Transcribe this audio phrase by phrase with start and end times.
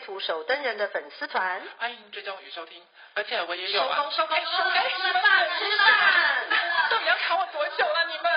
[0.00, 2.82] 图手登人的粉丝团，欢迎追踪与收听，
[3.14, 3.96] 而且我也有啊。
[3.96, 5.22] 收工收工收工，吃饭
[5.58, 6.48] 吃饭，
[6.90, 8.30] 到底要卡我多久了你们？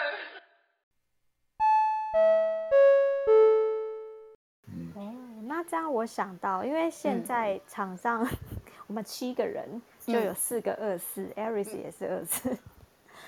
[4.96, 5.00] 哦，
[5.48, 8.30] 那这样我想到，因为现在场上、嗯、
[8.88, 12.58] 我们七个人就有四个二四、嗯、，Aries 也是二四。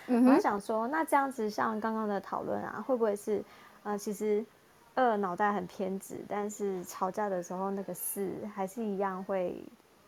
[0.08, 3.44] 嗯，我想说，那这样子像刚刚的讨论啊，会不会是
[3.84, 4.46] 呃，其实。
[4.96, 9.62] 二脑袋很偏执，但是吵架的时候，那个四还是一样会，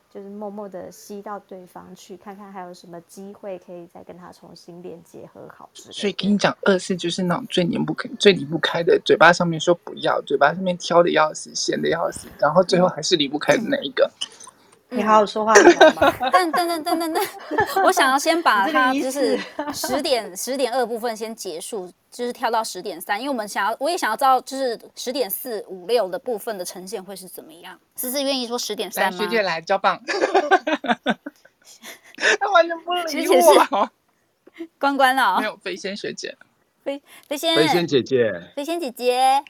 [0.10, 5.70] 就是默默的吸到对方去，看看还有什么机会可以再跟他重新连接和好。
[5.74, 14.10] 所以跟你讲，二四就是那种最离不开、最离不开的，嘴巴上面说不要，嘴巴上面挑的要死，嫌的要死，然后最后还是离不开的那一个。
[14.90, 15.62] 你好好说话好
[16.00, 16.16] 吗？
[16.32, 17.24] 但但但但但但，
[17.84, 19.38] 我想要先把它就是
[19.74, 27.78] 十点十点二部分先结束，就是跳到十点三，因为我们想要，我也想要知道，就是十点四五六的部分的呈现会是怎么样。
[27.96, 29.20] 思思愿意说十点三吗？
[29.20, 30.02] 学姐来交棒，
[32.40, 33.90] 他完全不理我。
[34.80, 36.36] 关关了、哦，没有飞仙学姐，
[36.84, 39.44] 飞飞仙飞仙姐姐，飞仙姐姐。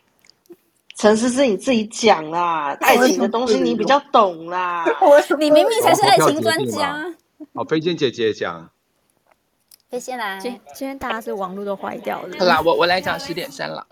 [0.98, 4.84] 陈思是，你自己讲啦，爱情的东西你比较懂啦。
[5.38, 7.06] 你明明才是爱情专家。
[7.54, 8.68] 好，飞仙姐姐讲。
[9.92, 12.36] 飞仙来，今今天大家是网络都坏掉了。
[12.40, 13.86] 好啦，我我来讲十点三了，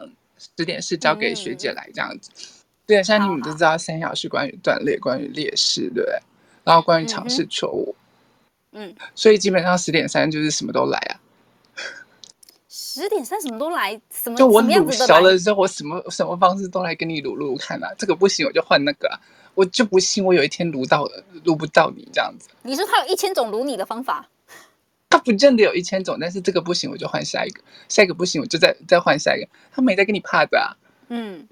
[0.58, 2.32] 十点四交给学姐来这样子。
[2.88, 6.20] 对、嗯，像你们都知道，三小是关于断裂，关于劣势，对不对？
[6.64, 7.96] 然后关于尝试错误。
[8.72, 8.96] 嗯。
[9.14, 11.22] 所以基本上十点三就是什么都来啊。
[13.02, 17.94] 十点三什么都来，什么就我鲁小了之后，我什么什么方式都来跟你鲁鲁看啊。
[17.98, 19.20] 这个不行，我就换那个啊。
[19.54, 22.48] 我就不信我有一天鲁到了，鲁不到你这样子。
[22.64, 24.30] 你说他有一千种鲁你的方法？
[25.10, 27.62] 他不见得有一千种，但是这个不行，我就换下一个。
[27.90, 29.48] 下一个不行，我就再再换下一个。
[29.74, 30.72] 他没在跟你怕的啊。
[31.10, 31.48] 嗯，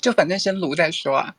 [0.00, 1.34] 就反正先鲁再说啊。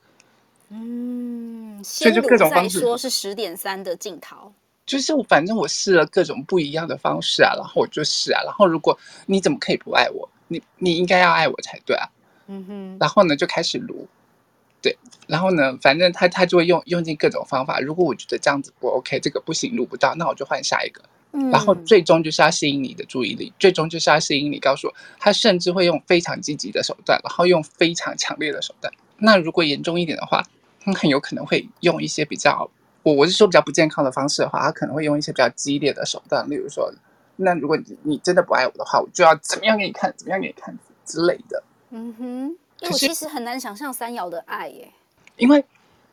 [0.68, 4.54] 嗯，先鲁再说是十点三的镜头。
[4.86, 10.30] 就是我，反正我试了各种不一样的方式啊，然后我就试啊，然后如果你怎么可以不爱我？
[10.50, 12.10] 你你应该要爱我才对啊。
[12.48, 12.98] 嗯哼。
[13.00, 14.08] 然后呢，就开始撸，
[14.82, 17.80] 对，然后呢，反正他他就会用用尽各种方法。
[17.80, 21.02] 如果我觉得这样子不 OK，这个不行，撸不到，那我就换下一个。
[21.32, 21.50] 嗯。
[21.50, 28.94] 然后最终就是要吸引你的注意力，最终就是要吸引你告诉我，他甚至会用非常积极的手段，然后用非常强烈的手段。
[29.18, 30.44] 那如果严重一点的话，
[30.82, 32.70] 他很有可能会用一些比较。
[33.04, 36.92] 我我是说比较不健康的方式的话，他可能会用一些比较激烈的手段，例如说，
[37.36, 41.62] 那如果你你真的不爱我的话，我就要怎么样给你看，怎么样给你看之类的。
[41.90, 42.26] 嗯哼，
[42.80, 44.90] 因为我其实很难想象三爻的爱耶。
[45.36, 45.64] 因为，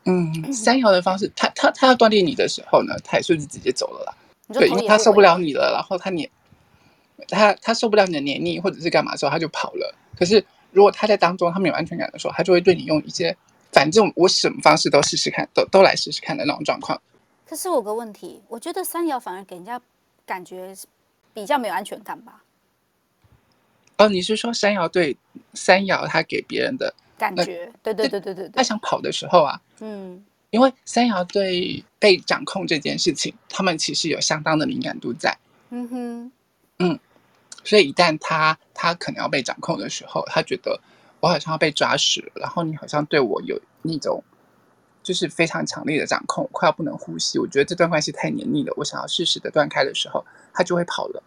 [0.03, 4.13] 嗯，三爻的方式，他他他要断裂你的时候呢，他也是直接走了啦。
[4.53, 6.29] 对，因为他受不了你了，然后他黏，
[7.29, 9.95] 他他受不了你的黏腻或者是干嘛的时候，他就跑了。
[10.17, 13.37] 可是如果他在当中他没有安全感的时候，他就会对你用一些。
[13.71, 17.01] 反正我什么方式都试试看，都都来试试看的那种状况。
[17.45, 19.79] 可是我有个问题，我觉得三瑶反而给人家
[20.25, 20.75] 感觉
[21.33, 22.43] 比较没有安全感吧？
[23.97, 25.15] 哦，你是说山瑶对
[25.53, 27.71] 山瑶他给别人的感觉？
[27.83, 35.37] 对对对对对，他想跑的时候啊，嗯，因为山瑶对被掌控这件事情，他们其实有相当的敏感度在。
[35.69, 36.31] 嗯哼，
[36.79, 36.99] 嗯，
[37.63, 40.79] 所以一旦他他可能要被掌控的时候，他觉得。
[41.21, 44.21] 我好像要被抓死了，然后你好像对我有那种，
[45.01, 47.39] 就是非常强烈的掌控，快要不能呼吸。
[47.39, 51.23] 我觉得这段关系太黏腻了，我想要适时的断开的时候，他就会跑了。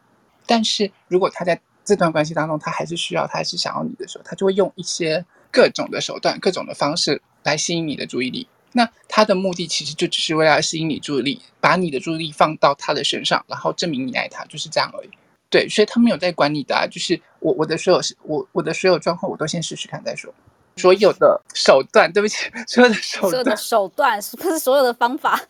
[0.47, 8.49] 但是如果他在这段关系当中，他还是需要，他还是想要你的时候，他就会用一些各种的手段、各种的方式来吸引你的注意力。
[8.73, 15.11] 那他的目的其实就只是为了吸引你注意力，把你的注意力放到他的身上，然后证明你爱他，就是这样而已。
[15.51, 20.33] 对，所以他们有在管你的啊，就是我我的所有我我的所有状况，我都先试试看再说。
[20.77, 25.41] 所有的手段，对不起，所有的手段，所有的手段不是所有的方法。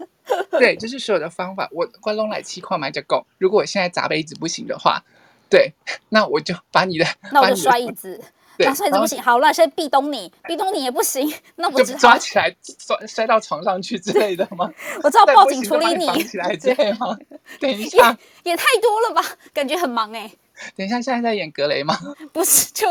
[0.51, 1.67] 对，就是所有的方法。
[1.73, 3.25] 我关龙来气矿买就够。
[3.39, 5.03] 如果我现在砸杯子不行的话，
[5.49, 5.73] 对，
[6.11, 8.21] 那我就把你的，那我就摔椅子。
[8.59, 14.71] 那摔椅子不行，好，那现在壁咚你，壁咚你也不行，那我就抓起来摔摔到床上去之类的吗？
[15.03, 17.17] 我知道报警处理你，绑起来对吗？
[17.61, 19.37] 等一下也，也太多了吧？
[19.53, 20.33] 感觉很忙哎、欸。
[20.77, 21.99] 等一下，现在在演格雷吗？
[22.33, 22.87] 不是，就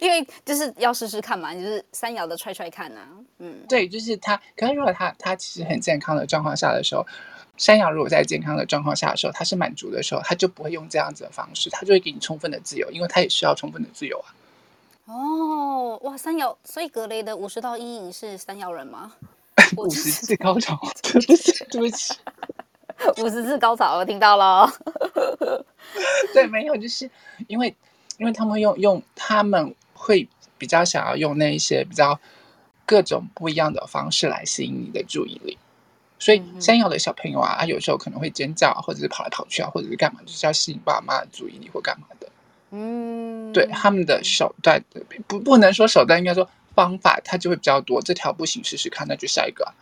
[0.00, 3.08] 因为就是要试试看嘛，就是三摇的踹踹看啊。
[3.38, 4.38] 嗯，对，就是他。
[4.56, 7.06] 可是如果他他其实很健康的状况下的时候，
[7.56, 14.34] 山羊如果在健康的状况下的时候，他是满足的时候，他就不会用这样子的方式，他就会给你充分的自由，因为他也需要充分的自由啊。
[15.10, 19.10] 哦，哇，三爻，所以格雷的五十道阴影是三爻人吗？
[19.78, 22.14] 五十次高潮， 对不起，对不起，
[23.16, 24.70] 五十次高潮，我听到了。
[26.34, 27.10] 对，没有，就是
[27.46, 27.74] 因为，
[28.18, 30.28] 因为他们用用他们会
[30.58, 32.20] 比较想要用那一些比较
[32.84, 35.56] 各种不一样的方式来吸引你的注意力，
[36.18, 42.28] 所以山爻的小朋友啊，他有时候可能会尖叫，或者是跑来跑去啊，或者是干嘛，就是要吸引爸妈的注意力或干嘛的。
[42.70, 44.82] 嗯，对，他们的手段
[45.26, 48.00] 不不能说手段，应该说方法，它就会比较多。
[48.02, 49.72] 这条不行，试试看，那就下一个。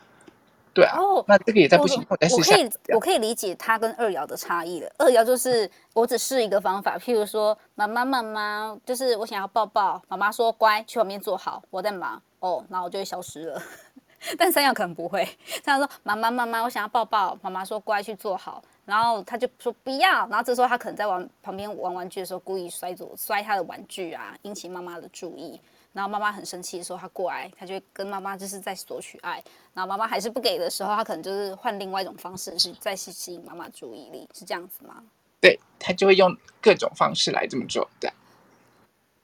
[0.72, 2.54] 对啊，哦，那这个也在不行，我，我再试下。
[2.54, 4.92] 我可以，我可以理解它跟二爻的差异了。
[4.98, 12.20] 二爻就是我只试一个方法，譬如说，妈妈妈妈，就是我想要抱抱，妈妈说乖，去旁边坐好，我在忙。
[12.40, 13.62] 哦，然后我就会消失了。
[14.36, 15.26] 但三爻可能不会，
[15.64, 18.62] 三爻说妈妈妈妈，我想要抱抱，妈妈说乖，去坐好。
[18.86, 25.60] 然后他就说不要，然后这时候他可能在玩旁边玩玩具的时候，故意摔左摔他的玩具啊，引起妈妈的注意。
[25.92, 29.42] 然后妈妈很生气的时候，他过来，他就跟妈妈就是在索取爱。
[29.74, 35.02] 然后妈妈还是不给的时候，他可能就是换另外一种方式，是再吸吸引妈妈注意力，是这样子吗？
[35.40, 37.88] 对，他就会用各种方式来这么做。
[37.98, 38.08] 对，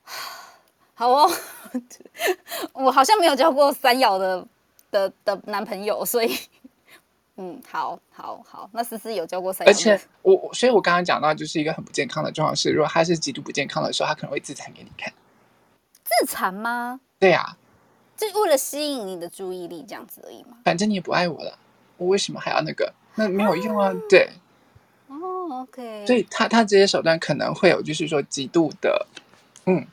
[0.95, 1.31] 好哦，
[2.75, 4.45] 我好像没有交过三爻的
[4.91, 6.37] 的的男朋友，所以。
[7.37, 8.69] 嗯，好，好，好。
[8.73, 15.13] 那思思有教过三爻，而且我，所以我刚刚讲到，就是一个很不健康的状况是，如果他是极度不健康的时候，他可能会自残给你看。
[16.05, 17.01] 自残吗？
[17.19, 17.57] 对呀、啊，
[18.17, 20.59] 就是为了吸引你的注意力，这样子而已嘛。
[20.65, 21.59] 反正你也不爱我了，
[21.97, 22.93] 我为什么还要那个？
[23.15, 23.89] 那没有用啊。
[23.89, 24.29] 啊对。
[25.09, 25.17] 哦
[25.63, 26.07] ，OK。
[26.07, 29.07] 所以他他这些手段可能会有，就是说极度的，
[29.67, 29.87] 嗯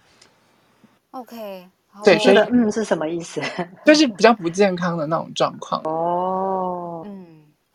[1.11, 1.69] ，OK。
[2.03, 3.41] 对，所以嗯是什么意思？
[3.83, 5.81] 就是比较不健康的那种状况。
[5.83, 6.18] 哦，嗯，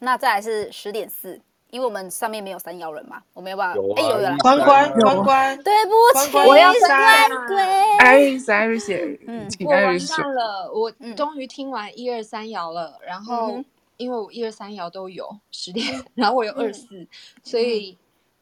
[0.05, 1.41] 那再来是十点四，
[1.71, 3.75] 因为我们上面没有三幺人嘛，我没有办法。
[3.75, 5.91] 有啊，哎，有有关关关关，对不
[6.21, 7.31] 起，我要三。
[7.99, 13.63] 艾瑞斯艾瑞斯，嗯，我完蛋了，我终于听完一二三摇了，然后
[13.97, 17.07] 因为我一二三摇都有十点， 然后我有二四，
[17.43, 17.97] 所以。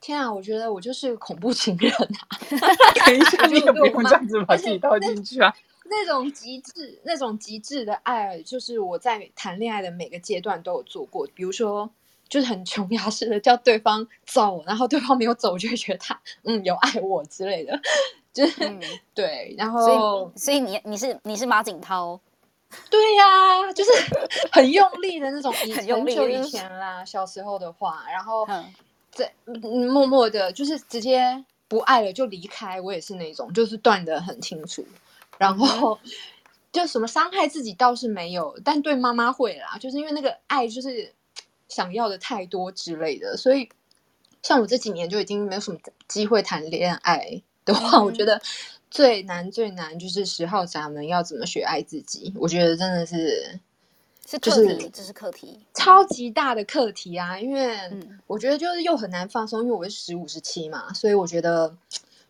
[0.05, 2.27] 天啊，我觉得我就是恐怖情人啊！
[3.07, 5.55] 等一下， 你也不用这样子把自己套进去啊。
[5.93, 11.29] 那种极致、那种极致的爱，就是我在谈恋爱的每个阶段都有做过。
[11.35, 11.89] 比如说，
[12.29, 17.79] 就是很琼崖式的叫对方走，然后对方没有走，就会觉得他嗯有爱我之类的。
[18.33, 18.81] 就是、嗯、
[19.15, 22.19] 对，然后所以，你你是你是马景涛？
[22.91, 23.91] 对呀、啊，就是
[24.51, 26.17] 很用力的那种，很用力。
[26.17, 28.45] 很久以前啦，小时候的话，然后。
[28.49, 28.65] 嗯
[29.15, 32.81] 在默默的，就是直接不爱了就离开。
[32.81, 34.83] 我也是那种，就是断的很清楚。
[35.43, 35.99] 然后
[36.71, 41.13] 就什么伤害自己倒是没有，但对妈妈会啦，就是因为那个爱就是
[41.69, 43.37] 想要的太多之类的。
[43.37, 43.69] 所以
[44.43, 48.41] 像我这几年就已经没有什么机会谈恋爱的话，嗯、我觉得
[48.89, 52.33] 最难最难就是十号闸门要怎么学爱自己。
[52.37, 53.59] 我觉得真的是。
[54.25, 57.39] 是课题，这是课题，超级大的课题啊！
[57.39, 57.77] 因为
[58.27, 61.77] 我觉得就是又很难放松，因为我是十五十七嘛，所以我觉得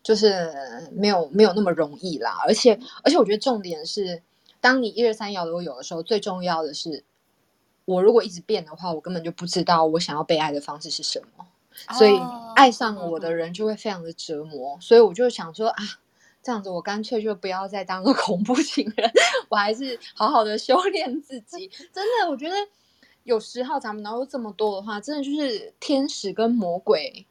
[0.03, 0.53] 就是
[0.91, 2.37] 没有没有那么容易啦。
[2.45, 4.21] 而且而且我觉得重点是，
[4.61, 7.03] 当你一二三摇都有的时候，最重要的是，
[7.85, 11.45] 我如果一直变的话，我根本就不知道我想要被爱的方式是什么，
[11.97, 12.19] 所以
[12.55, 14.77] 爱上我的人就会非常的折磨。
[14.79, 15.83] 所以我就想说啊。
[16.45, 19.09] 这样子，我干脆就不要再当个 恐怖情人，
[19.47, 21.71] 我还是好好的修炼自己。
[21.93, 22.55] 真的，我觉得
[23.23, 27.25] 有十号闸门，然后这么多的话，真的就是天使跟魔鬼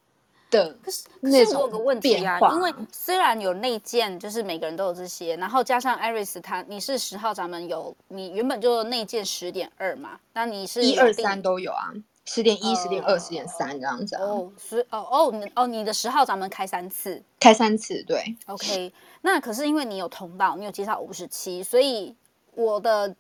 [0.53, 0.77] 的
[1.19, 1.69] 那种
[2.01, 2.55] 变化。
[2.55, 11.93] 因为虽然有内建，就是每个人都有这些，然后加上艾瑞斯他，你是十号闸门有，你原本就内建十点二嘛，那你是一二三都有啊。
[12.25, 18.37] 十点一、十点二、十点三这样子哦，十哦哦，你哦你的十号咱们开三次，开三次对。
[18.47, 18.93] OK，
[19.23, 22.15] 那可是因为你有通道，你有介绍五十七，所以
[22.55, 23.17] 我的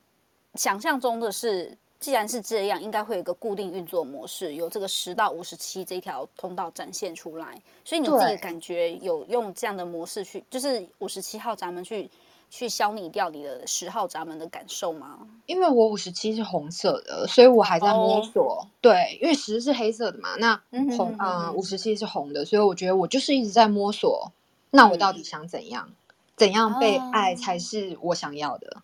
[0.54, 7.58] 想象中的是，既然是这样，应该会有一个固定运作模式，有这个十到五十七这条通道展现出来。
[7.84, 12.10] 所以你自己感觉有用这样的模式去，就是五十七号闸门去。
[12.54, 15.20] 去消弭掉你的十号闸门的感受吗？
[15.46, 18.56] 因为我五十七是红色的，所以我还在摸索。
[18.56, 18.66] Oh.
[18.82, 20.60] 对，因为十是黑色的嘛，那
[20.98, 24.30] 红啊五十七是红的，所以我觉得我就是一直在摸索。
[24.68, 25.86] 那我到底想怎样？
[25.88, 25.96] 嗯、
[26.36, 28.82] 怎样被爱才是我想要的？Oh.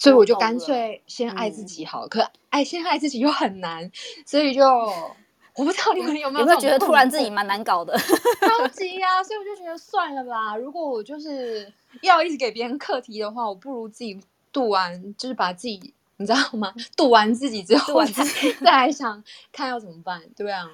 [0.00, 2.06] 所以我就干脆先爱自己好。
[2.06, 3.88] 嗯、可爱先爱自己又很难，
[4.26, 7.96] 所以就我不知道你们有没有有没有觉得突然自己蛮难搞的？
[7.98, 10.56] 超 级呀、啊，所以我就觉得算了吧。
[10.56, 14.18] 如果我就是要一直给别人课题的话，我不如自己
[14.50, 16.72] 度完，就是把自己，你知道吗？
[16.96, 18.24] 度完自己之后，再
[18.64, 20.66] 再来想看要怎么办，对啊。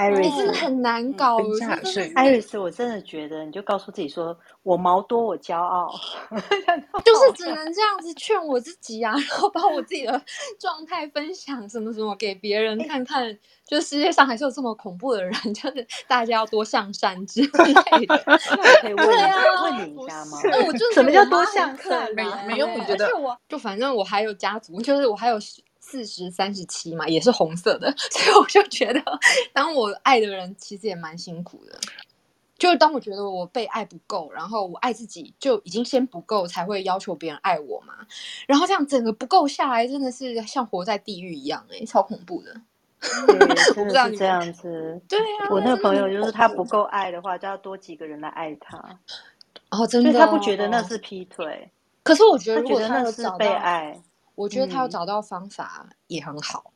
[0.00, 1.44] Iris 真的很难搞，嗯、
[2.14, 5.92] Iris，我真的觉得，你就告诉自己说：“我毛多，我骄傲。
[7.04, 10.22] ”就是只能这样子劝我自己啊， 然后把我自己的
[10.58, 13.24] 状态分享什么什么给别人看看。
[13.24, 17.48] 欸、就世界上还是有这么恐怖的人， 就是大家要多向善之类
[18.06, 18.16] 的。
[18.80, 20.38] 可以问啊，问你一下吗？
[20.44, 22.08] 那我就是什么叫多向善？
[22.14, 23.10] 没没有，我觉得
[23.48, 25.38] 就反正我还有家族，就是我还有。
[25.90, 29.02] 四十三十七嘛，也是红色的， 所以我就觉得，
[29.52, 31.76] 当我爱的人其实也蛮辛苦的。
[32.56, 37.94] 就是当我觉得我被爱不够，然后我爱自己就已经先不够，才会要求别人爱我嘛。
[38.46, 42.54] 然后这样整个不够下来，真的是像活在地狱一样，哎，超恐怖的。
[43.26, 43.38] 对，
[43.74, 45.00] 真的是这样子。
[45.08, 48.78] 对啊，我那个朋友就是他不够爱的话，就要多几个人来爱他。
[49.70, 51.70] 哦，真的，他不觉得那是劈腿。
[52.02, 53.98] 可是我觉得，如果他是被爱。
[54.40, 56.72] 我觉得他要找到方法也很好，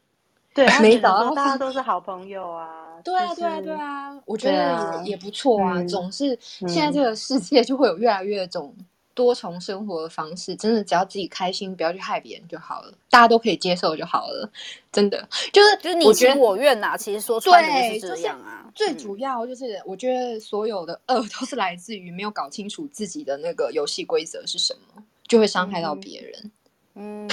[0.52, 5.82] 对， 没找到，大家都是好朋友啊，对啊，对啊，对啊，我觉得也不错啊。
[5.84, 8.76] 总是现在这个世界就会有越来越种
[9.14, 14.46] 多重生活的方式，真的只要自己开心，不要去害别人就好了，大家都可以接受就好了。
[14.92, 18.70] 真的就是就是你情我愿呐，其实说出来就是这样啊。
[18.74, 26.50] 最主要就是我觉得所有的恶都是来自于没有搞清楚自己的那个游戏规则是什么，就会伤害到别人。
[26.94, 27.28] 嗯，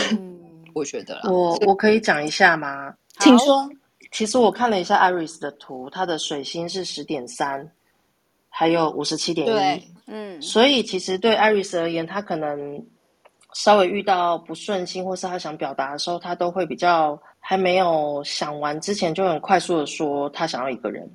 [0.73, 2.93] 我觉得我我可以讲一下吗？
[3.19, 3.69] 请说。
[4.11, 7.71] 其实我看了一下 Iris 的图，他的水星是十点三，
[8.49, 9.87] 还有五十七点一。
[10.07, 12.85] 嗯，所以其实对 Iris 而言，他可能
[13.53, 21.09] 稍微遇到不顺心，或是他想表达的时候，他都会比较还没有想完之前，就很快速的说他想要一个人，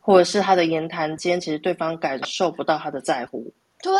[0.00, 3.52] 或者是他的言谈间，其实对方感受不到他的在乎。
[3.82, 3.92] 对，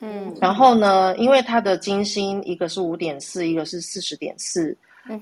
[0.00, 4.74] 嗯，然后呢，因为他的金星一个是五点四，一个是四十点四，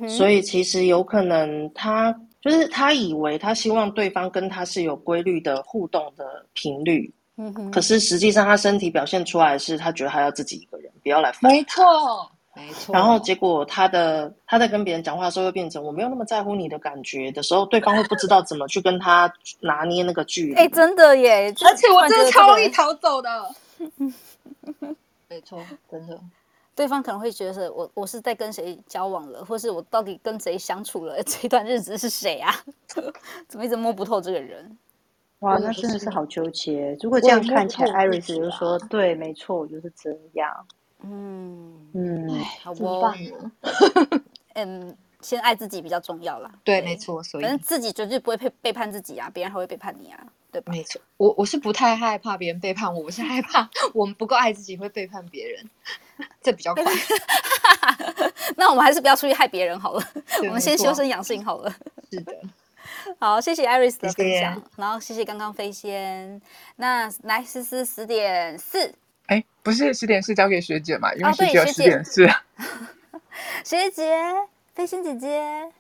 [0.09, 11.51] 所以其实有可能他就是他以为他希望对方跟他是有规律的互动的频率，嗯哼，可是实际上他身体表现出来是他觉得他要自己一个人，不要来烦。
[11.51, 11.85] 没错，
[12.55, 12.95] 没错。
[12.95, 19.29] 然后结果他的他在跟别人讲话的时候，会变成我没有那么在乎你的感觉的时候，对方会不知道怎么去跟他
[19.61, 20.55] 拿捏那个距离。
[20.55, 23.29] 哎，真的耶，而且我真的超容易逃走的。
[25.29, 26.21] 没错，真的，
[26.75, 31.23] 对方可能会觉得我我是在跟谁交往了，或是我到底跟谁相处了？
[31.25, 32.53] 这段日子是谁啊？
[33.49, 34.77] 怎么一直摸不透这个人？
[35.41, 36.97] 哇，那真的是好纠结。
[37.03, 40.67] 如果这样看起来，Iris 就说：“对，没错，我就是这样。”
[41.05, 42.29] 嗯嗯，
[42.63, 43.53] 好不棒啊。
[44.55, 46.51] 嗯，先爱自己比较重要啦。
[46.65, 50.27] 对，没错，所以反正自己绝对不会背背叛自己啊，别人还会背叛你啊。
[50.61, 55.71] 对，没错，我我是不太害怕别人背叛我，我是害怕 我们不够爱自己会背叛别人，
[56.43, 56.85] 这比较快。
[58.57, 60.03] 那我们还是不要出去害别人好了，
[60.43, 61.75] 我们先修身养性好了。
[62.11, 62.33] 是的，
[63.19, 66.41] 好，谢谢 Iris 的分享，谢谢然后谢谢刚刚飞仙。
[66.77, 68.95] 那来思思十点四，
[69.27, 71.13] 哎，不是十点四交给学姐嘛？
[71.15, 72.27] 因为学姐十点四。
[73.65, 74.35] 学姐，
[74.75, 75.71] 飞仙姐姐，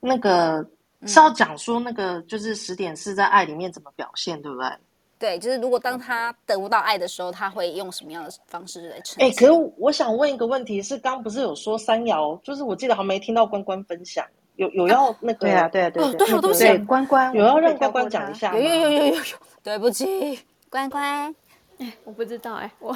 [0.00, 0.66] 那个。
[1.06, 4.68] 是要讲说那个就是十点四在爱里面怎么表现，对不对？
[5.16, 9.26] 对，就是如果当他得不到爱的时候，他会用什么样的方式来呈现？
[9.26, 12.38] 哎，可是我想问一个问题，是刚不是有说三爻？
[12.42, 15.46] 就是我记得好像没听到关关分享，有有要那个？
[15.46, 18.54] 对啊，对啊，对啊，对，我都写关关，有要让关关讲一下？
[18.54, 19.22] 有有有有有有，
[19.62, 21.34] 对不起，关关，
[21.78, 22.94] 哎，我不知道哎，我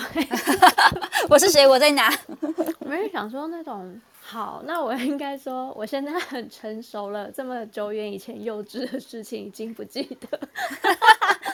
[1.30, 1.66] 我是谁？
[1.66, 2.12] 我在哪？
[2.80, 3.98] 我没有想说那种。
[4.30, 7.30] 好，那我 应该说，我现在很成熟了。
[7.30, 10.38] 这么久远以前幼稚的事情已经不记得，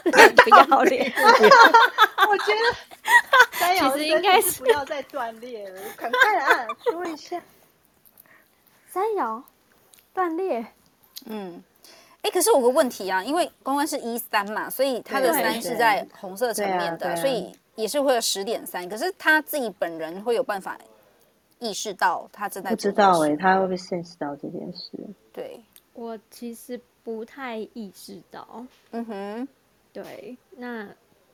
[0.11, 1.13] 不要脸。
[1.17, 7.41] 我觉得其实应该是不要再断裂了，赶快按说一下。
[8.89, 9.41] 三爻
[10.13, 10.67] 断裂，
[11.27, 11.63] 嗯，
[12.23, 18.89] 哎，可是我有个问题啊，因为关关是一三嘛，所以他的三是在红色层面的，所以也是会有十点三。
[18.89, 20.77] 可是他自己本人会有办法。
[21.65, 24.91] 意识到他正在不知道哎、欸，他会不会 sense 到这件事？
[25.33, 25.59] 对，
[25.95, 28.67] 我其实不太意识到。
[28.91, 29.49] 嗯哼，
[29.93, 30.37] 对。
[30.51, 30.89] 那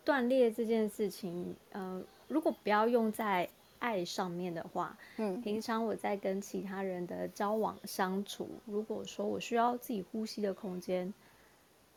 [0.05, 3.49] 断裂这件事情，呃，如果不要用在
[3.81, 11.13] 爱上面的话，嗯，平常我在跟其他人的交往相处，如果说我需要自己呼吸的空间，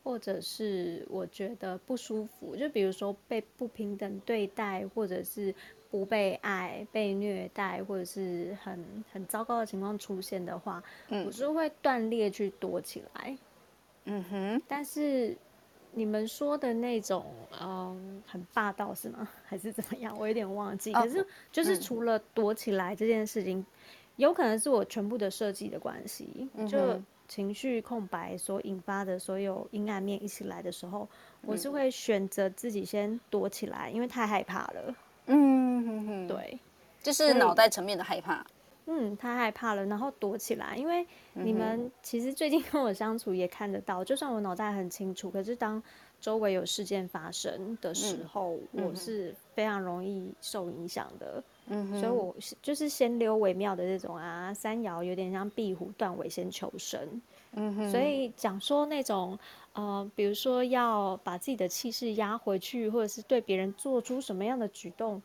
[0.03, 5.53] 或者是我觉得不舒服，就比如说被不平等对待，或者是。
[5.93, 13.38] 不被爱、被虐待，或者是很很糟糕的情况出现的话，嗯，我是会断裂去躲起来。
[14.05, 15.38] 嗯哼，但是
[15.91, 17.27] 你们说的那种，
[17.62, 19.29] 嗯，很霸道是吗？
[19.45, 20.17] 还是怎么样？
[20.17, 20.91] 我有点忘记。
[20.93, 23.65] 可是就是除了躲起来这件事情，嗯、
[24.15, 31.07] 有可能是我全部的设计的关系，嗯、就情绪空白所引发的所有阴暗面一起来的时候，
[31.43, 34.95] 嗯、我是会选择自己先躲起来，因为太害怕了。
[35.25, 36.59] 嗯哼哼，对，
[37.01, 38.45] 就是脑袋层面的害怕。
[38.85, 40.75] 嗯，太害怕了，然后躲起来。
[40.75, 45.81] 因为你们其实最近跟我相处也看得到，就算我脑袋很清楚，可是当
[46.19, 51.41] 周围有事件发生的时候，嗯、我是非常容易受影响的。
[51.67, 57.21] 嗯哼，所以我就是先溜为妙的这种啊，三爻有点像壁虎断尾先求生。
[57.53, 59.39] 嗯哼，所以讲说那种
[59.71, 65.23] 呃，比如说要把自己的气势压回去，或者是对别人做出什么样的举动。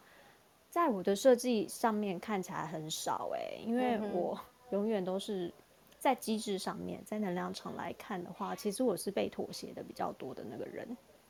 [0.70, 4.38] 在我的设计上面看起来很少哎、欸，因为我
[4.70, 5.52] 永远都是
[5.98, 10.86] 在机制上面，在能量场来看的话，其实我是被妥协的比较多的那个人。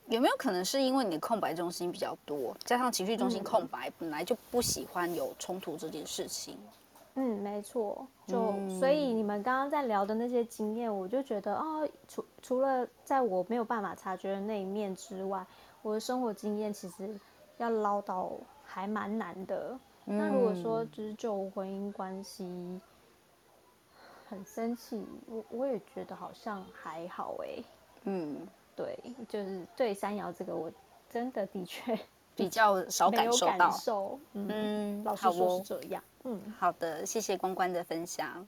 [0.09, 6.59] 有没有可能是因为你的空白中心比较多，加上情绪中心空白，本来就不喜欢有冲突这件事情？
[7.15, 8.07] 嗯，没错。
[8.27, 15.47] 就、嗯、所以你们刚刚在聊的那些经验，我就觉得哦，除除了在我没有办法察觉的那一面之外，
[15.83, 17.17] 我的生活经验其实
[17.59, 18.33] 要捞到。
[18.71, 19.79] 还蛮难的。
[20.05, 22.81] 那如果说就是就婚姻关系
[24.29, 27.65] 很生气，我我也觉得好像还好哎、欸。
[28.05, 28.47] 嗯，
[28.77, 30.71] 对，就是对山摇这个，我
[31.11, 31.99] 真的的确
[32.37, 34.19] 比较少感受到。
[34.35, 36.05] 嗯，嗯老实说是这样。
[36.25, 38.47] 嗯，好的，谢谢关关的分享。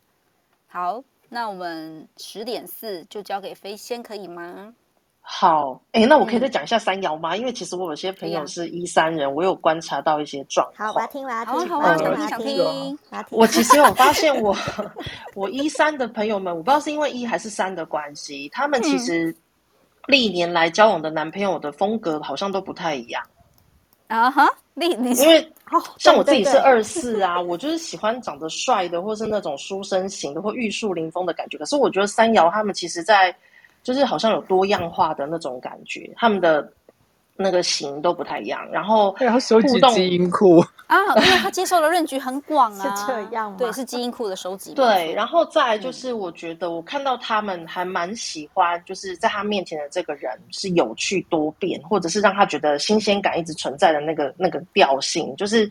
[0.69, 4.75] 好，那我们十点四就交给飞仙，可以吗？
[5.23, 7.35] 好，哎，那我可以再讲一下三爻吗？
[7.35, 10.89] 嗯、因为其实我有些朋友是一三人，我有观察到一些状况。
[10.89, 13.39] 好，我要听，我要听，好，好，想听，想听。
[13.39, 14.91] 我其实有发 现我，我
[15.35, 19.35] 我一三的朋友们，我不知道是因为一还是三的关系，他们其实
[20.07, 23.23] 历年来交往的男朋友的风格好像都不太一样。
[24.09, 25.53] 啊哈，历你因为
[25.99, 31.57] 像我自己是二四啊，我就是喜欢长得帅的，或是那种书生型的，或玉树临风的感觉。
[31.57, 33.33] 可是我觉得三爻他们其实，在
[33.83, 36.71] 就是好像有多样化的那种感觉，他们的
[37.37, 38.61] 那个型都不太一样。
[38.71, 43.57] 然后，然后收集基因库 啊，因为他接受的论据很广啊，是这样吗？
[43.57, 44.75] 对，是基因库的收集。
[44.75, 55.71] 对，然后再来就是，我觉得我看到他们还蛮喜欢，就是在他面前的这个人是有趣多变，或者是让他觉得新鲜感一直存在的那个那个调性，就是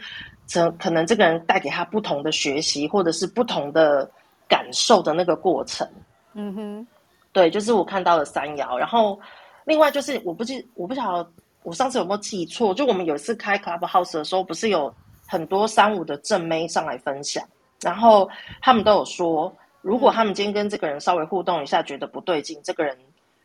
[0.52, 4.10] 可可能这个人带给他不同的学习，或者是不同的
[4.48, 5.88] 感受的那个过程。
[6.34, 6.88] 嗯哼。
[7.31, 9.19] 对，就是我看到了三爻，然后
[9.65, 14.91] 另外就是我不记，我不晓得我上次有没有记错，就我们有一次开 Clubhouse 的时候，不是有
[15.27, 17.43] 很多三五的正妹上来分享，
[17.81, 18.27] 然后
[18.61, 22.97] 他们都有说，如果他们今天跟这个人稍微互动一下，觉得不对劲，这个人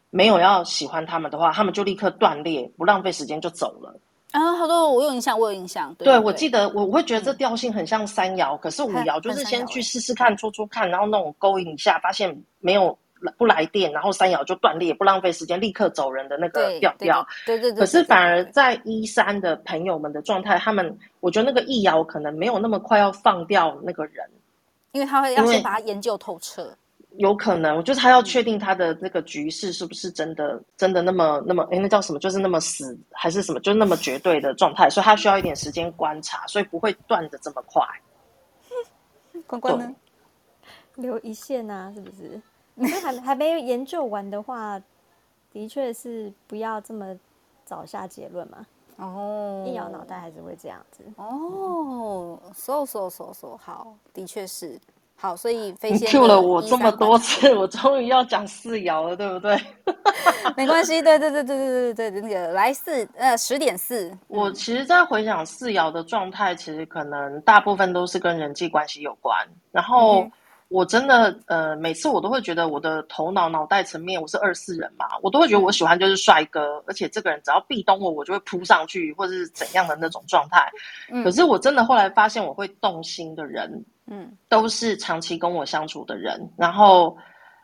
[0.08, 3.94] 没有要喜欢他们的话，他们就立刻断裂，不浪费时间就走了。
[4.30, 5.94] 啊，好多我有印象，我有印象。
[5.96, 12.96] 对，对，我记得我我会觉得这调性很像三爻，嗯、可是五爻就是先去试试看，戳戳看，然后那种勾引一下，发现没有。
[13.36, 17.26] 不来电，然后三爻就断裂，不浪费时间，立刻走人的那个调调。
[17.46, 17.80] 对对对。
[17.80, 24.24] 可是反而在一三的朋友们的状态，他们我觉得那个一爻可能没有那么快要放掉那个人，
[24.92, 26.76] 因为他会要先把它研究透彻。
[27.16, 32.18] 有可能，就是他要确定他的那个局势是不是真的、嗯、真的那么那么，哎，那叫什么？
[32.18, 33.60] 就是那么死还是什么？
[33.60, 37.86] 就是那么绝对的状态，所以他需要一点时间观察，所以不会断的这么快。
[39.46, 39.94] 关关呢？
[40.96, 42.40] 留一线啊，是不是？
[43.02, 44.80] 还还没有研究完的话，
[45.52, 47.16] 的确是不要这么
[47.64, 48.66] 早下结论嘛。
[48.96, 51.02] 哦，一摇脑袋还是会这样子。
[51.16, 54.78] 哦，so so so so，好，的确是
[55.16, 59.56] 好，所以飞仙 Q 了我这么多次，我终于要讲四爻了，对不对？
[60.56, 70.22] 没关系，对对对对对对对，那个来四呃十点四，我其实，在回想四爻的状态，其实可能大部分都是跟人际关系有关，然后。
[70.22, 70.32] 嗯
[70.74, 80.68] 我真的呃，每次我都会觉得我的头脑脑袋层面，我是二四人嘛，我都会觉得我喜欢就是帅哥，而且这个人只要壁咚我，我就会扑上去，或者是怎样的那种状态。
[81.12, 87.16] 嗯，可是我真的后来发现，我会动心的人，嗯，都是长期跟我相处的人，然后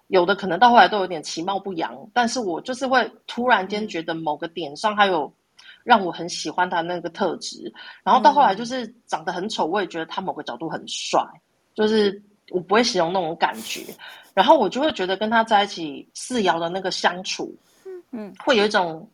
[0.07, 5.35] 有的可能到后来都有点其貌不扬，但是我就是会突然间觉得某个点上还有
[5.83, 7.73] 让我很喜欢他那个特质，
[8.05, 11.21] 然后到后来就是长得很丑，我也觉得他某个角度很帅，
[11.75, 12.23] 就是。
[12.51, 13.83] 我不会形容那种感觉，
[14.35, 17.55] 然后我就会觉得跟他在一起四爻的那个相处，
[18.11, 19.09] 嗯，会有一种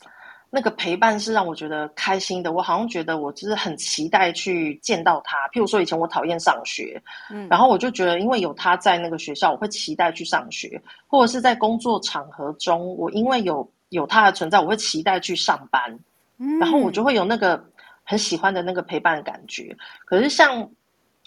[0.48, 2.52] 那个陪伴是让我觉得开心的。
[2.52, 5.48] 我好像觉得我就是很期待去见到他。
[5.48, 15.98] 譬如说以前我讨厌上学，嗯，然后我就觉得因为有他在那个学校，我会期待去上学，或者是在工作场合中，我因为有有他的存在，我会期待去上班，
[16.38, 17.62] 嗯，然后我就会有那个
[18.04, 19.76] 很喜欢的那个陪伴感觉。
[20.06, 20.66] 可是像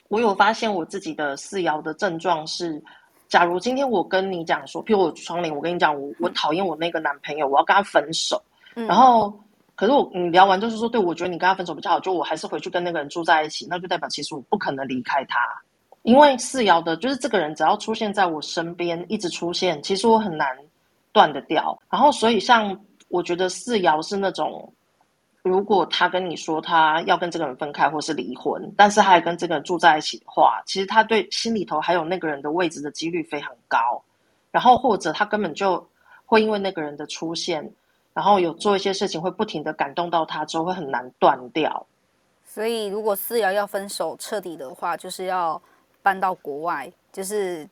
[0.10, 2.84] 我有发现我自己的四爻的症状是。
[3.30, 8.42] 假如今天我跟你讲说，譬如我窗帘，我跟你讲，我我讨厌我那个男朋友，我要跟他分手。
[8.74, 9.32] 嗯、然后，
[9.76, 15.38] 可是我你聊完就是说，对，我觉得你跟他分手比较好，就我还是回去跟那个人住在一起，那就代表其实我不可能离开他，
[16.02, 20.58] 因为四爻的就是这个人只要出现在我身边，一直出现，其实我很难
[21.12, 21.80] 断得掉。
[21.88, 22.76] 然后，所以像
[23.10, 24.74] 我觉得四爻是那种。
[25.42, 34.04] 如果他跟你说他要跟这个人分开或是离婚，但是他还跟这个人住在一起的话，其实他对心里头还有那个人的位置的几率非常高。
[34.52, 35.88] 然后或者他根本就
[36.26, 37.72] 会因为那个人的出现，
[38.14, 41.86] 然后有做一些事情会不停的感动到他之后会很难断掉。
[42.44, 45.62] 所以如果思瑶要分手彻底的话，就是要
[46.02, 47.68] 搬到国外，就是。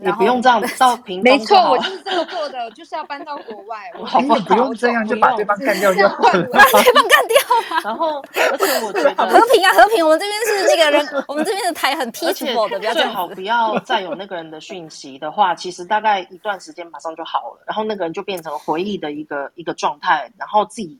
[0.00, 3.90] 你不用这样 到屏东，没错，我就是这么做的，就是要搬到国外。
[3.98, 7.36] 我好，不用这样就把 对方干掉就好了，把对方干掉。
[7.84, 10.04] 然后，而且我觉得 和平啊，和平。
[10.04, 17.62] 我们这边是那个人，我们这边的台很 peaceful 的，最好不要再有那个人的讯息的话，其实大概一段时间马上就好了。
[17.66, 20.96] 然后那个人就变成回忆的一个一个状态，然后自己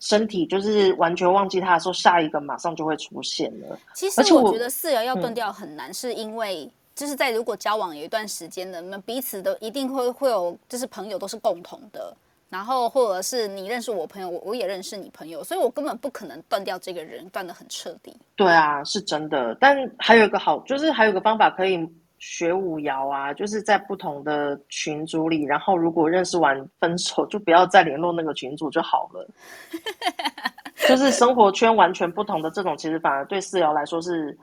[0.00, 3.78] 身体就是完全忘记他的时候，下一个马上就会出现了。
[3.94, 6.70] 其实我觉得四爻要断掉很难，是因为。
[6.94, 12.16] 就是在如果交往有一段时间的，你们彼此都一定会会有，就是朋友都是共同的，
[12.48, 18.16] 然后或者是你认识我朋友，我我也认识你朋友，所以我根本不可能断掉这个人，断的很彻底。
[18.36, 19.56] 对啊，是真的。
[19.60, 21.84] 但还有一个好，就是还有一个方法可以
[22.20, 29.28] 学五爻啊，就是在不同的群组里，然后如果认识完分手，就不要再联络那个群组就好了。
[30.86, 34.38] 就是生活圈完全不同的这种，其实反而对四爻来说是。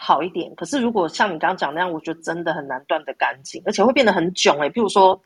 [0.00, 4.70] 好一点，可是如果像你刚刚讲那样，我觉得真的很难断得干净，而且会变得很囧哎、欸。
[4.70, 5.20] 譬如说，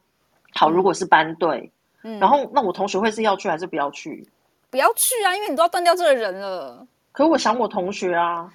[0.55, 1.71] 好，如果是班队，
[2.03, 4.27] 嗯，然后那我同学会是要去还是不要去？
[4.71, 6.87] 不要去啊，因为你都要断掉这个人了。
[7.13, 8.51] 可是我想我同学啊，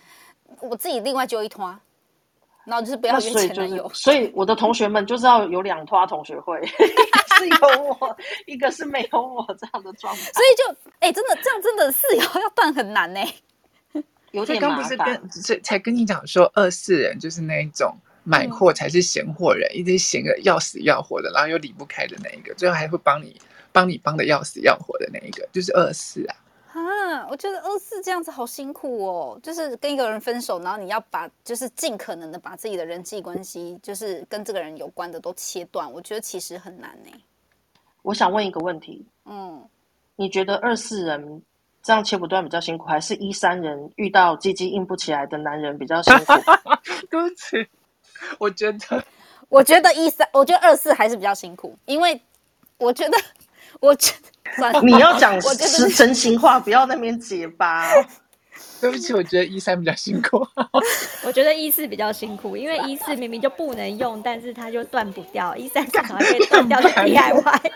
[0.59, 1.79] 我自己另外就一团，
[2.65, 3.87] 然后就是不要约前男友。
[3.93, 6.59] 所以我的同学们就是要有两团同学会，
[7.37, 7.57] 是有
[7.99, 10.21] 我，一个是没有我这样的状态。
[10.33, 13.35] 所以就哎、欸，真的这样真的四爻要断很难呢、欸。
[14.45, 23.39] 所以刚不是跟这才跟你讲说，二四人就是那一种买货才是闲货人，嗯、一直闲的要死要活的，然后又离不开的那一个，最后还会帮你
[23.71, 26.35] 帮你帮的要死要活的那一个，就是二四啊。
[26.73, 37.11] 啊，我觉得二四这样子好辛苦哦，就是跟一个人分手，然后你要把就是尽可能的把自己的人际关系，就是跟这个人有关的都切断，我觉得其实很难呢。
[38.03, 39.67] 我想问一个问题，嗯，
[40.15, 41.41] 你觉得二四人？
[41.87, 46.33] 这样切不断比较辛苦，还是一三人遇到鸡鸡硬不起来的男人比较辛苦？
[47.09, 47.65] 对不起，
[48.39, 49.01] 我觉得，
[49.47, 52.21] 我觉得一三，我觉得二四还是比较辛苦，因为
[52.77, 53.17] 我觉得，
[53.79, 54.11] 我觉
[54.57, 57.87] 得你要讲是真心话，不要那边结巴。
[58.81, 60.45] 对不起，我觉得一三比较辛苦。
[61.23, 65.55] 我觉得一四比较辛苦，因为一四明明就不能用，但是它就断不掉。
[65.55, 67.71] 一三正好被断掉的 DIY。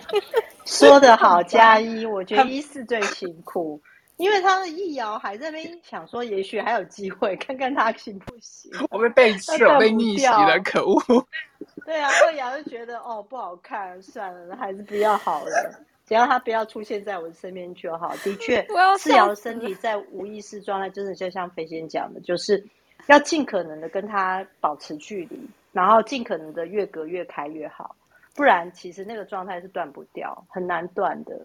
[0.65, 3.81] 说得好，加一，我觉得一四最辛苦。
[4.21, 8.71] 因为他的易遥还在那边想说，也许还有机会，看看他行不行。
[8.91, 11.01] 我被背刺了，被逆袭了，可恶！
[11.85, 15.79] 对啊，二爻就觉得哦不好看，算了，还是不要好了。
[16.05, 18.15] 只要他不要出现在我身边就好。
[18.17, 18.61] 的确，
[18.99, 22.63] 四爻身体在无意识状态，真的就像飞仙讲的，就是
[23.07, 27.95] 要尽可能的跟他保持距离，然后尽可能的越隔越开越好，
[28.35, 31.39] 不然其实那个状态是断不掉，很难断的。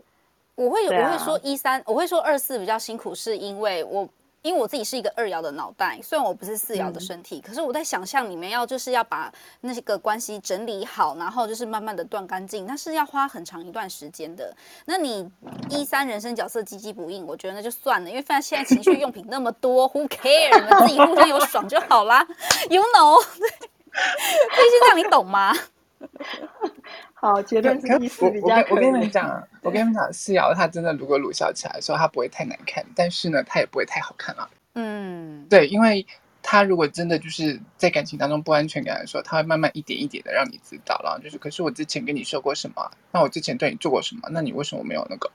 [0.57, 4.09] 我会有我会说一三，我会说二四比较辛苦，是因为我
[4.43, 14.57] 因为我自己是一个二爻的脑袋，虽然我不是四爻的身体，嗯、可是我在想象里面要就是要把那些个关系整理好，然后就是慢慢的断干净，那是要花很长一段时间的。
[14.85, 15.29] 那你
[15.69, 20.59] 一三人生角色积极不应，我觉得那就算了，因为反正现在情绪用品那么多，Who care？
[20.59, 22.27] 你们自己互相有爽就好啦
[22.71, 23.21] ，You know？
[23.97, 25.53] 飞仙这样你懂吗？
[27.15, 28.75] 好，结论是一四比较可。
[28.77, 34.49] 我跟你们讲，我跟你们讲，思瑶她真的如果鲁笑起来的时候，她不会太难看，但是呢，她也不会太好看啊。
[34.75, 36.07] 嗯，对，因为
[36.43, 42.91] 她如果真的就是在感情当中不安全感的时候，她会慢慢一点一点的让你知道，然后就是，可是我之前跟你说过什么？
[43.13, 44.29] 那我之前对你做过什么？
[44.31, 45.31] 那你为什么没有那个？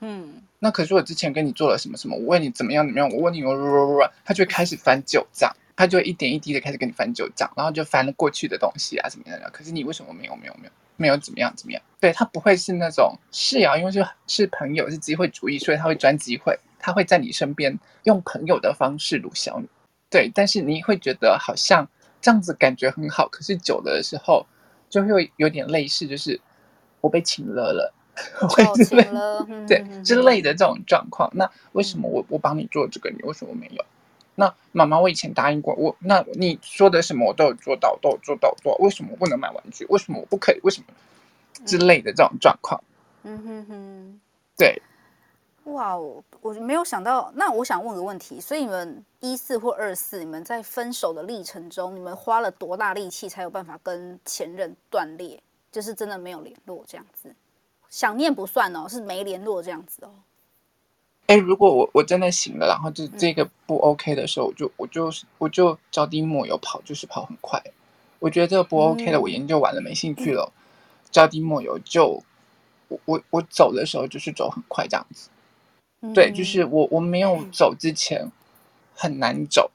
[0.00, 2.16] 嗯，那可是我之前跟你做了什么什么？
[2.16, 3.08] 我问你怎么样怎么样？
[3.08, 3.42] 我问你，
[4.24, 5.50] 他就会开始翻旧账。
[5.76, 9.50] 他就一点一滴的开始跟你翻旧账，然后就翻了过去的东西啊什么样的。
[9.50, 11.82] 可是你为什么没有没有没有没有怎么样怎么样？
[12.00, 19.66] 对，他不会是那种是啊，因为是是朋友是机会主义，所以他会专机会，他会在你身边用朋友的方式鲁小你。
[20.08, 21.88] 对，但是你会觉得好像
[22.20, 24.46] 这样子感觉很好，可是久了的时候
[24.88, 26.40] 就会有点类似，就是
[27.00, 27.92] 我被请了了，
[28.48, 29.02] 会之类，
[29.66, 31.28] 对之类的这种状况。
[31.34, 33.84] 那为什么我我帮你做这个，你为什么没有？
[34.34, 39.84] 那妈妈，我以前答应过我，那你说的什么我都有做到，都有做到，做为什么我不能买玩具？
[39.86, 40.60] 为什么我不可以？
[40.62, 40.86] 为什么
[41.66, 42.82] 之类的这种状况？
[43.22, 44.20] 嗯哼哼，
[44.56, 44.82] 对。
[45.64, 47.32] 哇，我我没有想到。
[47.34, 55.42] 那我想问个问题，所以你们一四或二四，你们在分手的历程中，你们花了多大力气才有办法跟前任断裂？
[55.72, 57.34] 就是真的没有联络这样子，
[57.88, 60.10] 想念不算哦，是没联络这样子哦。
[61.26, 67.62] 哎，如果我我真的醒了，然后就这个不 OK 的时候，我就我就我就招滴墨油跑，就是跑很快。
[68.18, 70.52] 我觉得这个不 OK 的，我研究完了，没兴趣了。
[71.10, 72.22] 招滴墨油就
[72.88, 75.30] 我我我走的时候就是走很快这样子。
[76.12, 78.30] 对，就是我我没有走之前
[78.94, 79.70] 很难走，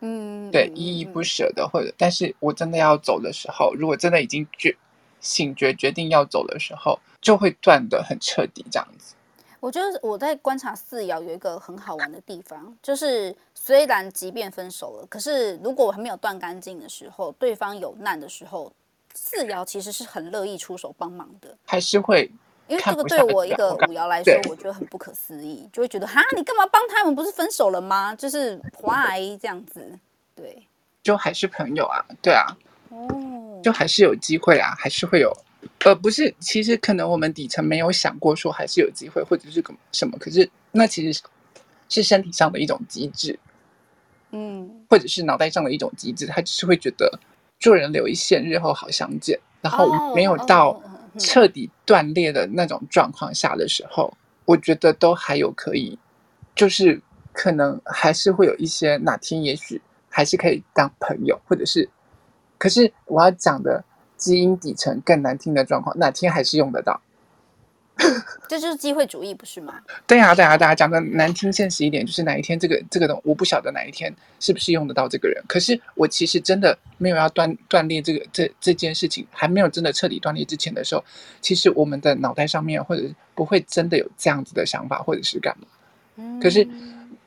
[0.00, 4.76] 嗯，对，依依不舍的，或者，但是我真的要走的时候，如果真的已经决
[5.20, 9.14] 醒觉决定要走的时候，就会断的很彻底，这样子。
[9.62, 18.72] 我觉得我在观察四爻有一个很好玩的地方，就是虽然即便分手了，可是如果我还没有断干净的时候，对方有难的时候，
[19.14, 22.28] 四爻其实是很乐意出手帮忙的，还是会。
[22.66, 27.14] 因为这个对我一个五爻来说，我觉得很不可思议，就会觉得哈，你干嘛帮他们？
[27.14, 28.14] 不是分手了吗？
[28.16, 29.86] 就是 why 这样子，
[30.34, 30.60] 对，
[31.04, 32.46] 就还是朋友啊，对啊，
[32.88, 35.32] 哦，就还是有机会啊，还是会有，
[35.84, 41.22] 呃，不是，其实可能我们底层没有想过说还是有机会，或者是个什么，可是那其实是
[41.88, 43.38] 是身体上的一种机制，
[44.30, 47.18] 嗯，或者是脑袋上的一种机制，他只是会觉得
[47.58, 50.82] 做人留一线，日后好相见，然后没有到。
[51.18, 55.98] 彻底断裂的那种状况下的时候，我觉得都还有可以，
[56.54, 56.98] 就是
[57.34, 61.86] 可能还是会有一些哪天也许还是可以当朋友，或者是，
[62.56, 63.84] 可是我要讲的
[64.22, 67.00] 基因底层更难听的状况，哪天还是用得到。
[68.48, 69.74] 这就是机会主义，不是吗？
[70.06, 75.42] 对啊，对啊，大家讲的难听、现实一点，就是哪一天这个这个东，我不晓得哪一天是不是用得到这个人。
[75.46, 81.04] 可是我其实真的没有要断断裂这个这这件事情，还没有真的彻底断裂之前的时候，
[81.40, 83.02] 其实我们的脑袋上面或者
[83.34, 85.66] 不会真的有这样子的想法，或者是干嘛。
[86.16, 86.40] 嗯。
[86.40, 86.66] 可是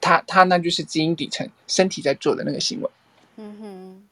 [0.02, 2.90] 他他那就是基因底层身体在做的那个行为。
[3.38, 4.05] 嗯哼。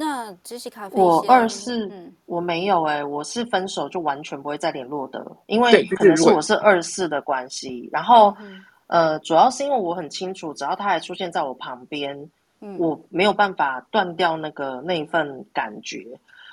[0.00, 7.86] 那只是咖啡，我二四、嗯、我没有哎、欸，我是分手就完全不会再联络的，因为可能是我是二四的关系。
[7.92, 12.18] 然后、嗯、呃，主要是因为我很清楚，只要他还出现在我旁边，
[12.62, 16.02] 嗯、我没有办法断掉那个那一份感觉。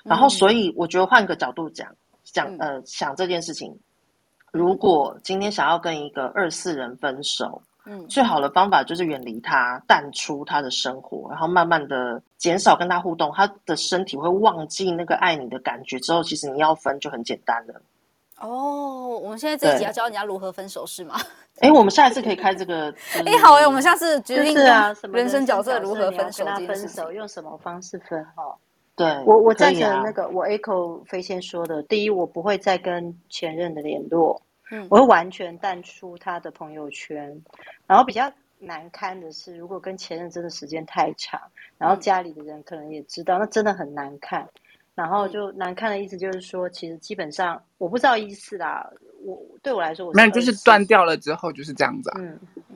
[0.03, 1.87] 然后，所以我觉得换个角度讲，
[2.25, 3.73] 讲呃想这件事情，
[4.51, 7.61] 如果今天想要跟一个二四人分手。
[7.89, 15.97] 嗯，最好的方法就是远离他，淡出他的生活，然后慢慢的减少跟他互动，他的身体会忘记那个爱你的感觉。
[16.01, 17.81] 之后，其实你要分就很简单了。
[18.41, 21.15] 哦，我们现在这一集要教人家如何分手是吗？
[21.61, 22.93] 哎，我们下一次可以开这个。
[23.25, 26.43] 哎，好哎，我们下次决定啊，什么人生角色如何分手？
[26.43, 28.21] 跟他分手用什么方式分？
[28.35, 28.53] 哈，
[28.97, 34.41] 对我我赞成那个我 Echo 飞仙说的，第一，我不会再跟前任的联络。
[34.71, 37.41] 嗯，我会完全淡出他的朋友圈，
[37.85, 41.39] 然后比较难堪的是，如果跟前任真的时间太长，
[41.77, 44.47] 然后家里的人可能也知道，那真的很难看。
[44.95, 48.89] 然后就难看的意思就是说，其实基本上我不知道意思啦。
[49.23, 52.19] 我对我来说我是，没有就是断掉了之后就是这样子啊。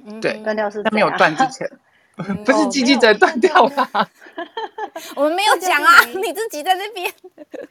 [0.05, 1.67] 嗯，对，断掉是他没有断之前，
[2.45, 3.89] 不是鸡鸡在断掉了。
[5.15, 7.11] 我们没有讲啊，你自己在那边。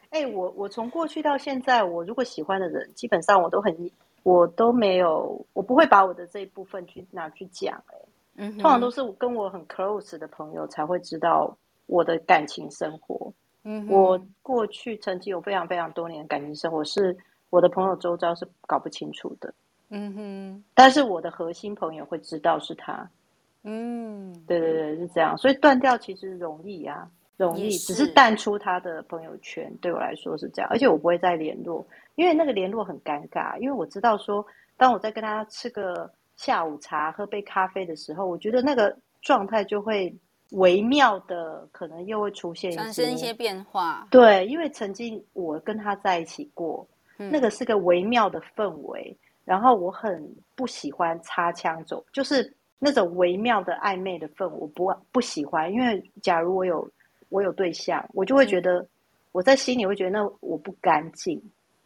[0.09, 3.89] 哎，我我从过去到现在，我如果喜欢的人，基本上我都很。
[4.23, 11.55] 我都没有，我不会把我的这一部分去拿去讲、欸，哎、嗯，通常都是跟我很 close 的朋友才会知道
[11.87, 13.33] 我的感情生活。
[13.63, 17.15] 嗯，我过去曾经有非常非常多年的感情生活，是
[17.49, 19.53] 我的朋友周遭是搞不清楚的。
[19.89, 23.09] 嗯哼，但是我的核心朋友会知道是他。
[23.63, 27.07] 嗯，对对对，是这样，所以断掉其实容易啊，
[27.37, 31.85] 容易，是只是淡出他的朋友圈，对我来说是这样，而且我不会再联络。
[32.21, 34.45] 因为那个联络很尴尬，因为我知道说，
[34.77, 40.15] 当我在跟他吃个下午茶、喝杯咖啡的时候，我觉得那个状态就会
[40.51, 44.07] 微妙的，可能又会出现产生一些变化。
[44.11, 50.23] 对，因为曾经我跟他在一起过，嗯、那个是个微妙的氛围，然后我很
[50.55, 55.73] 不喜欢擦枪走，就是那种微妙的暧昧的氛围，我不不喜欢。
[55.73, 56.87] 因为假如我有
[57.29, 58.87] 我有对象，我就会觉得、嗯、
[59.31, 61.41] 我在心里会觉得那我不干净，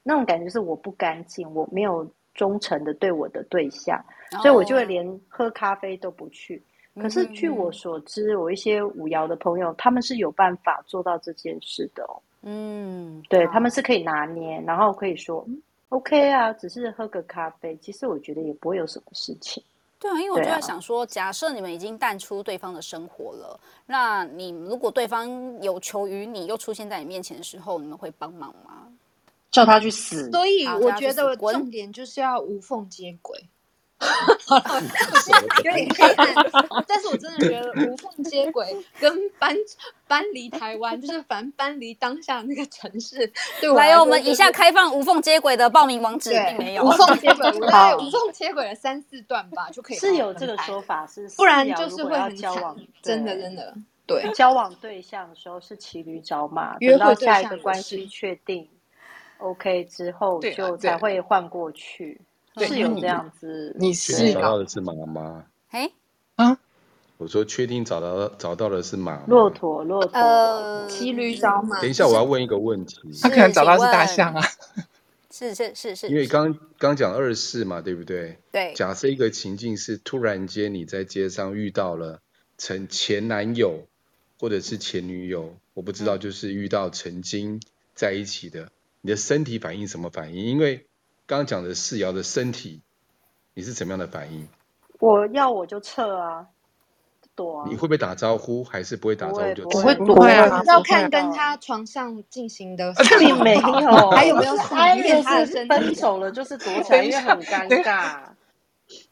[0.08, 4.00] 那种感觉是我不干净，我没有忠诚的对我的对象，
[4.34, 6.62] 哦、所以我就会连喝咖啡都不去。
[7.02, 12.22] 可是据我所知，嗯、我一些五爻的朋友，他们是有办法做到这件事的哦。
[12.44, 15.44] 嗯，对，他们是可以拿捏，然后可以说
[15.90, 19.64] OK 啊，只是喝个咖啡，其实我觉得也不会有什么事情。
[19.98, 25.28] 对啊，因为我就在想说，假设你们已经淡出对方的生活了，那你如果对方
[25.64, 28.88] 有求于你，又出现在你面前的时候，你们会帮忙吗？
[29.56, 30.30] 叫他去死。
[30.32, 33.50] 所以我觉得重点就是要无缝接轨。
[35.64, 36.36] 有点黑暗，
[36.86, 39.56] 但是我真的觉得无缝接轨跟搬
[40.06, 43.32] 搬离台湾，就是反搬离当下那个城市。
[43.62, 49.98] 对我来，来，我们以下开放无缝接轨的报名网址， 并没有无缝接轨，无缝接轨了三四段吧就可以。
[49.98, 53.74] 是有这个说法，是不然就是会很交往，真的真的
[54.06, 54.30] 对。
[54.34, 58.68] 交往对象的时候是骑驴找马，约会下一个关系确定
[59.40, 62.22] OK 之后，就才会换过去。
[62.58, 65.46] 是有这样子，你是找到的是马吗？
[65.72, 65.92] 哎
[66.36, 66.58] 啊！
[67.18, 71.82] 我说确定找到找到的是马，骆驼，骆驼，呃，骑驴找马。
[71.82, 74.42] 等一下，我要问一个问题，他可能找到是大象啊？
[75.32, 78.38] 是是是是，因为刚刚讲二世嘛，对不对？
[78.52, 78.74] 对。
[78.74, 82.22] 假设一个情境是突然间你在街上遇到了
[82.58, 83.86] 前前男友
[84.40, 87.62] 或者是前女友，我不知道，就是遇到曾经
[87.94, 88.70] 在一起的，
[89.06, 90.46] 你的身体反应什么反应？
[90.46, 90.88] 因为
[91.28, 92.82] 刚刚讲的世瑶的身体，
[93.54, 94.48] 你是怎么样的反应？
[95.00, 96.48] 我要我就撤啊，
[97.36, 97.68] 躲啊。
[97.70, 99.70] 你会不会打招呼，还是不会打招呼就撤？
[99.70, 100.64] 不会躲啊。
[100.66, 104.96] 要看跟他床上进行的，并没有，还有没有他
[105.46, 108.22] 是分手了，就是躲起来，因为很尴尬。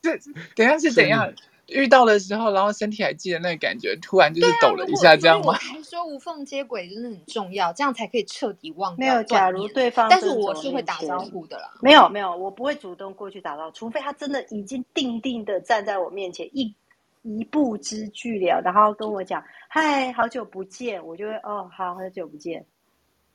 [0.02, 0.18] 这
[0.58, 1.32] 等下是怎样？
[1.68, 5.48] 遇到的时候，然后身体还记得那个感觉，突然就是抖了一下，这样吗？
[5.48, 9.08] 我还说无缝接轨真的很重要，这样才可以彻底忘掉。
[9.08, 11.72] 没有，假如对方，但是我是会打招呼的啦。
[11.82, 16.74] 没有没有，我不会主动过去打招呼，除非他真的已经定定的站在我面前，一
[17.22, 22.66] 一步之距了，然后跟我讲“嗨，好久不见”，我就会哦，好，好久不见，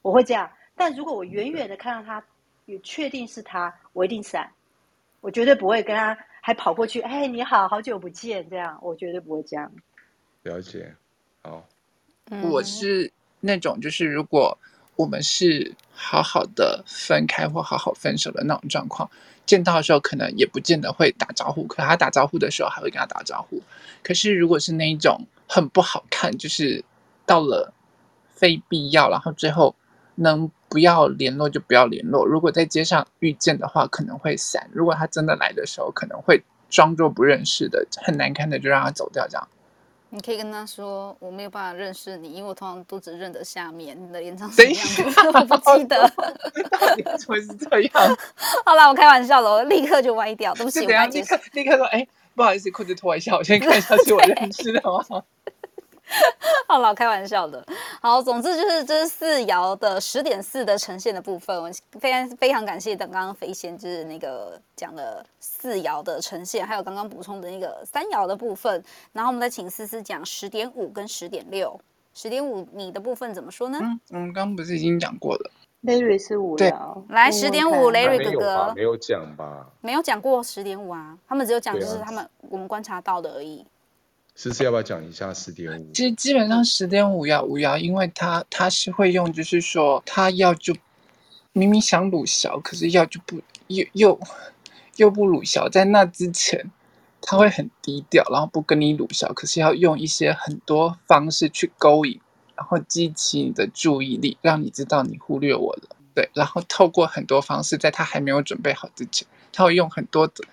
[0.02, 0.50] 我会这样。
[0.76, 2.22] 但如果我远远的看到他，
[2.66, 4.48] 也确定是他，我一定闪，
[5.22, 6.16] 我绝对不会跟他。
[6.48, 9.70] 还跑过去，哎，你好，好久不见，这样我绝对不会这样。
[10.44, 10.94] 了解，
[11.42, 11.62] 好，
[12.50, 14.56] 我是那种，就是如果
[14.96, 19.10] 我们是好好的分开或好好分手的那种状况，
[19.44, 23.60] 见到的时候可能也不见得会打招呼，可他打招呼的时候还会跟他打招呼。
[24.02, 26.82] 可是如果是那一种很不好看，就是
[27.26, 27.74] 到了
[28.30, 29.76] 非必要，然后最后
[30.18, 30.50] 能。
[30.70, 32.26] 不要联络就不要联络。
[32.26, 34.68] 如果在街上遇见的话，可能会散。
[34.70, 39.26] 如果他真的来的时候，可能会装作不认识的，很难看的就让他走掉。
[39.26, 39.48] 这样，
[40.10, 45.02] 你可以跟他说：“我没有办法认识你，因为我通常都只认得下面，你的脸长什么样子
[45.38, 46.06] 我不记得。”
[47.18, 48.18] 怎么是这样？
[48.66, 50.52] 好了，我开玩笑的，我立刻就歪掉。
[50.52, 55.22] 对不起，我立刻立刻说：“哎，不好意思，裤子脱一下，我先看一下是我认识的吗？”
[56.66, 57.64] 好了，开玩笑的。
[58.00, 61.56] 好，总之就是这是四爻的十点四的呈现的部分。
[61.62, 68.82] 我非常非常感谢等刚刚飞仙就是那个讲的四爻的呈现，还有刚刚补充的那个三爻的部分。
[69.12, 71.78] 然后我们再请思思讲十点五跟十点六。
[72.14, 73.78] 十点五你的部分怎么说呢？
[73.80, 75.50] 嗯，我们刚刚不是已经讲过了
[75.84, 77.02] ？Larry 是五爻。
[77.10, 79.66] 来十点五，Larry 哥哥没有讲吧？
[79.80, 83.64] 没有讲过十点五啊，他们只有讲就是他们、啊、我们观察到的而已。
[84.40, 85.92] 思思要不要讲一下十点五？
[85.92, 90.72] 其实基本上十点五要五要，因为他他是会用，就是说他要就
[91.52, 94.20] 明明想鲁小，可是要就不又又
[94.94, 96.70] 又不鲁小，在那之前
[97.20, 102.20] 他会很低调，然后不跟你鲁小，可是要用一些很多方式去勾引，
[102.54, 105.96] 然后激起你的注意力，让你知道你忽略我了。
[106.14, 110.44] 对，然后透过很多方式，在他还没有准备好之前，他会用很多的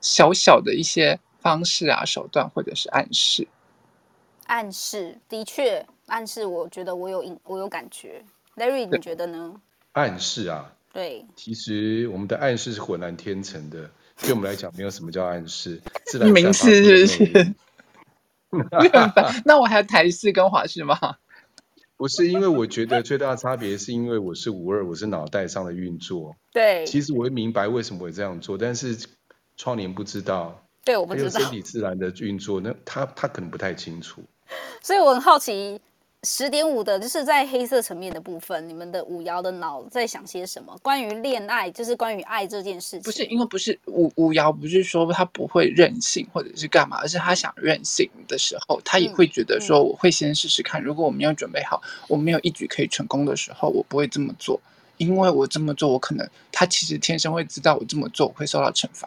[0.00, 1.20] 小小的一些。
[1.40, 3.46] 方式啊，手段或者是暗示，
[4.46, 8.24] 暗示的确暗示，我觉得我有我有感觉。
[8.56, 9.60] Larry，你觉得呢？
[9.92, 17.54] 暗示啊，对，其实我们的暗示是浑然天成的，对我们来讲，没有什么叫暗示，自然明示是不是？
[19.44, 20.98] 那我还有台式跟华式吗？
[21.96, 26.36] 不是，因为我觉得最大的差别是因为我是五二，我是脑袋上的运作。
[26.52, 28.96] 对，其实我会明白为什么会这样做，但是
[29.56, 30.64] 窗帘不知道。
[30.84, 31.40] 对，我不知道。
[31.40, 34.22] 身体自然的运作，那他他可能不太清楚。
[34.82, 35.78] 所以我很好奇，
[36.22, 40.74] 十点五的，就是在黑色层面的部分，你们的五爻的脑在想些什么？
[40.82, 43.02] 关于恋爱，就是关于爱这件事情。
[43.02, 50.82] 不是，因为不是五五爻，不是说他不会任性或者是干嘛，而是他想任性的时候，他也会觉得说，我会先试试看。
[50.82, 54.58] 嗯、如果我没有准备好，我没有一举可以成功的时候，我不会这么做，
[54.96, 59.06] 因为我这么做，我可能他其实天生会知道我这么做我会受到惩罚。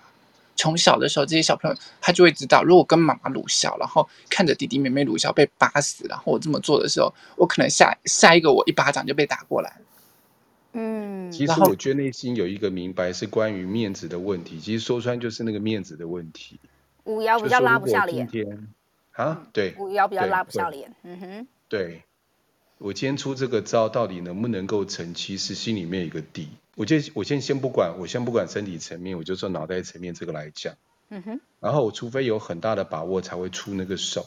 [0.56, 9.78] 从小的时候，这些小朋友他就会知道，如果跟妈妈鲁笑，然后看着弟弟妹妹鲁笑被扒死，然后我这么做的时候，我可能下下一个我一巴掌就被打过来。
[10.74, 16.60] 嗯，其实我觉得内心有一个明白是关于面子的问题，其实说穿就是那个面子的问题。
[17.04, 18.28] 五爻比较拉不下脸。
[19.14, 20.94] 啊，对，五爻比较拉不下脸。
[21.04, 22.04] 嗯哼，对。
[22.84, 25.14] 我今天出这个招，到底能不能够成？
[25.14, 26.50] 其实心里面有一个底。
[26.76, 30.74] 我就我先先不管，我先不管身体层面，我就说脑袋层面这个来讲。
[31.10, 31.40] 嗯哼。
[31.60, 34.26] 然后我除非有很大的把握，才会出那个手。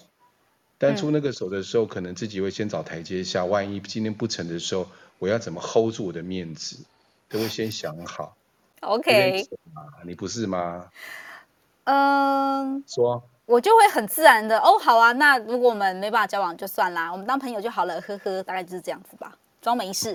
[0.78, 3.44] 但出那个手的时候，嗯、可能自己会先找台阶下。
[3.44, 4.86] 万一今天不成的时候，
[5.18, 6.84] 我要怎么 hold 住我的面子，
[7.28, 8.36] 都会先想好。
[8.82, 9.48] OK。
[10.04, 10.90] 你不是吗？
[11.84, 12.84] 嗯。
[12.86, 13.24] 说。
[13.46, 20.12] 我就会很自然的哦，好啊，那如果我们没办法交往就算啦，我们当朋友就好了，呵呵，大概就是这样子吧，装没事，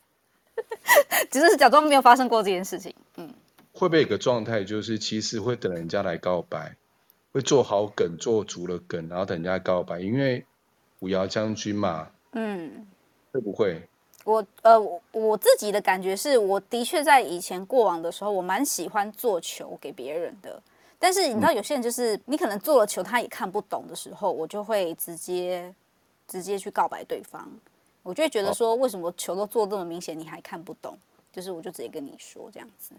[1.30, 2.92] 只是假装没有发生过这件事情。
[3.16, 3.32] 嗯，
[3.72, 6.74] 会不会有个状态，就是其实会等人家来告白，
[7.32, 10.44] 会做好梗，做足了梗，然后等人家告白，因为
[10.98, 12.08] 五爻将军嘛。
[12.32, 12.86] 嗯，
[13.32, 13.88] 会不会？
[14.24, 14.78] 我呃，
[15.12, 20.60] 我自己的感觉是，我的确在以前过往的时候，我蛮喜欢做球给别人的。
[21.02, 25.74] 但是你知道，有些人就是你可能做了球，他也看不懂的时候，我就会直接
[26.28, 27.50] 直接去告白对方。
[28.02, 30.98] 我就会觉得说，为什么球都做这么明显，你还看不懂？
[31.32, 32.94] 就是我就直接跟你说这样子。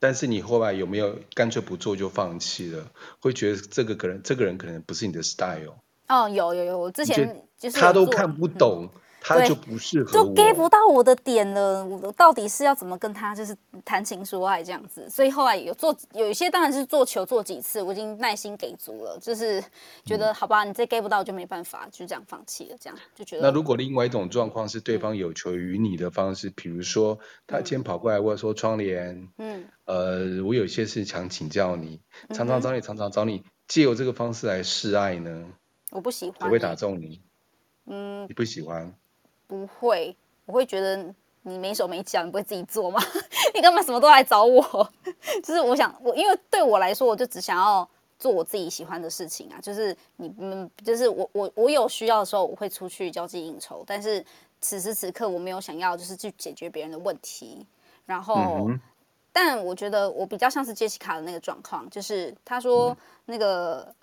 [0.00, 2.90] 但是你后来有没有干脆不做就放弃了？
[3.20, 5.74] 会觉得这个可能这个人可能不是你的 style？
[6.08, 8.90] 哦，有有有，我之前就是他都看不懂。
[8.92, 11.84] 嗯他就不适合，就 get 不到我的点了。
[11.84, 15.10] 我到底是要怎么跟他就是谈情说爱这样子？
[15.10, 19.60] 所以后来有做有一些当然是做球做几次，我已经耐心给足了，就是
[20.04, 22.76] 觉得、嗯、好吧，你再 get 不到就没办法，就这样放弃了。
[22.80, 23.42] 这样就觉得。
[23.42, 27.18] 那如果另外一种状况是对方有求于你的方式，比、嗯、如说
[27.48, 32.00] 他今天跑过来问说窗帘，嗯，呃，我有些事想请教你，
[32.32, 35.46] 常常找你，常常找你，借由这个方式来示爱呢？
[35.90, 37.20] 我不喜欢，我会打中你，
[37.86, 38.94] 嗯，你不喜欢。
[39.46, 43.00] 不会，我会觉得你没手没脚，你不会自己做吗？
[43.54, 44.90] 你干嘛什么都来找我？
[45.42, 47.88] 就是我想，我因为对我来说，我就只想要
[48.18, 49.60] 做我自己喜欢的事情啊。
[49.60, 53.84] 就是你们，就是我，我，我有需要的时候，我会出去交际应酬。
[53.86, 54.24] 但是
[54.60, 57.64] 此时此刻，我没有想要就是去解决别人的问题。
[58.04, 58.80] 然后，嗯、
[59.32, 63.94] 但我觉得我比较像是杰西卡的那个状况，就是他说那个。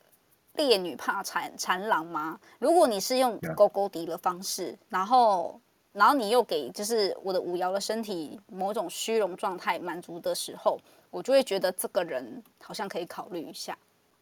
[0.56, 2.40] 嗯烈女怕缠缠狼吗？
[2.60, 5.60] 如果你是用勾勾敌的方式，然后，
[5.92, 10.80] 然后你又给就是我的五爻的身体某种虚荣状态满足的时候，
[11.10, 13.78] 我就会觉得这个人好像可以考虑一下。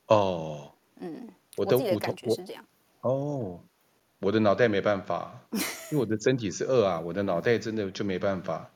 [0.08, 1.28] 哦，嗯，
[1.58, 2.66] 我的感觉是这样。
[3.02, 3.60] 哦，
[4.20, 5.38] 我的脑袋没办法，
[5.92, 8.72] 因为我的身体是二啊，我的脑袋真的就没办法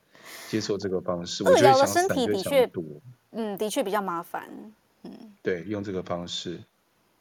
[0.49, 1.43] 接受这个方式。
[1.47, 2.69] 二爻的身体的确，
[3.31, 4.49] 嗯，的确比较麻烦。
[5.03, 6.59] 嗯，对，用这个方式。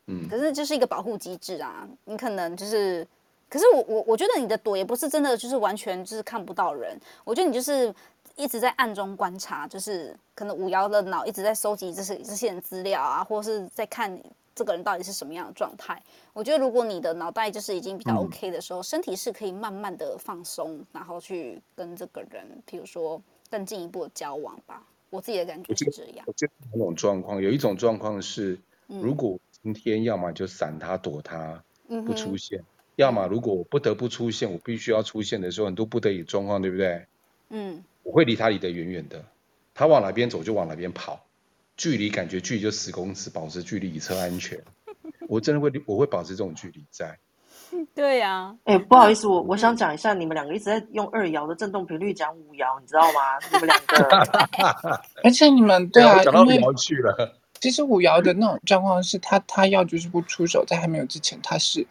[0.07, 3.07] 嗯，可是就是一个保护机制啊，你可能就是，
[3.49, 7.95] 可是我我我觉得你的躲也不是真的就是完全就是看不到人，我觉得你就是
[8.37, 14.21] 一直在暗中观察，就是可能五爻的脑一直在收集这些这些人资料啊，或是在看
[14.55, 16.03] 这个人到底是什么样的状态。
[16.33, 24.83] 我觉得如果你的脑袋就是已经比较 OK 的时候，嗯、身体是可以慢慢的放松，然后去跟这个人，比如说更进一步的交往吧。
[25.09, 26.25] 我自己的感觉是这样。
[26.27, 29.41] 我觉得两种状况，有一种状况是如果、嗯。
[29.65, 31.65] 今天要么就闪他躲他
[32.05, 32.65] 不出现，嗯、
[32.97, 37.07] 要么如果我不得不出现，我必须要出现的时候，很多不得已状况，对不对？
[37.49, 39.25] 嗯，我会离他离得远远的，
[39.73, 41.25] 他往哪边走就往哪边跑，
[41.79, 44.63] 距离感觉距离就十公尺，保持距离以车安全。
[45.29, 47.19] 我真的会我会保持这种距离在。
[47.95, 53.39] 对呀、啊，哎、欸，不好意思，我我想讲一下，你们两个一直在用二爻的振动频率讲五爻，你知道吗？
[53.51, 57.41] 你们两个， 而且你们对啊，讲到五爻去了。
[57.65, 61.87] 其实五瑶的那种状况是他，他要就是不出手，在还没有之前，他是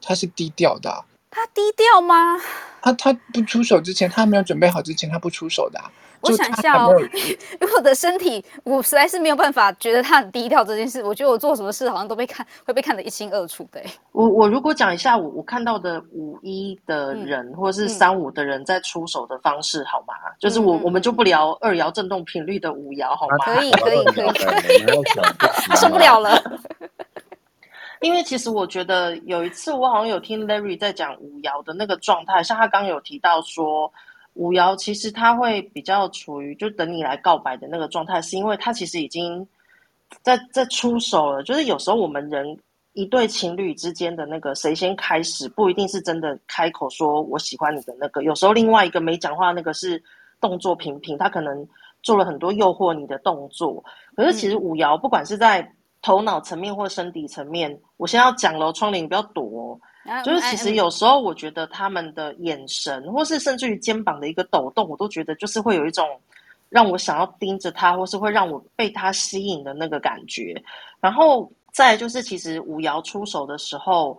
[0.00, 1.02] 他是低调的、啊。
[1.32, 2.38] 他低调吗？
[2.80, 5.90] 他他不出手之前，他没有准备好之前，他不出手的、啊。
[6.22, 11.02] 我想一下哦，因为我的身体，我实在是没有办法觉得他很低调这件事。
[11.02, 13.80] 我觉得我做什么事好像都被看，会被看得一清二楚的。
[14.12, 20.14] 我我如果讲一下我我看到的五一的人，嗯、或者是三五的人在出手的方式好吗？
[20.26, 23.36] 嗯、就是我我们就不聊二爻振动频率的五爻好吗？
[23.44, 24.84] 可以 可以可以，
[25.68, 26.38] 他 受不了了。
[28.00, 33.92] 因为其实我觉得有一次我好像有听 Larry 在讲五爻的那个状态，像他刚刚有提到说
[34.34, 39.46] 五爻其实他会比较处于就等你来告白的那个状态，是因为他其实已经
[40.22, 41.42] 在在出手了。
[41.42, 42.56] 就是有时候我们人
[42.92, 50.02] 一对情侣之间的那个谁先开始，不一定是真的开口说我喜欢你的那个，有时候另外一个没讲话那个是
[50.40, 51.66] 动作频频，他可能
[52.02, 53.84] 做了很多诱惑你的动作。
[54.16, 55.70] 可是其实五爻不管是在
[56.02, 59.80] 头脑层面或身体层面，我先要讲了，窗帘你不要躲哦。
[60.24, 66.06] 就是其实有时候我觉得他们的眼神，或是甚至于肩膀的一个抖动，我都觉得就是会有一种
[66.68, 70.60] 让我想要盯着他，或是会让我被他吸引的那个感觉。
[71.00, 74.18] 然后再就是，其实五爻出手的时候，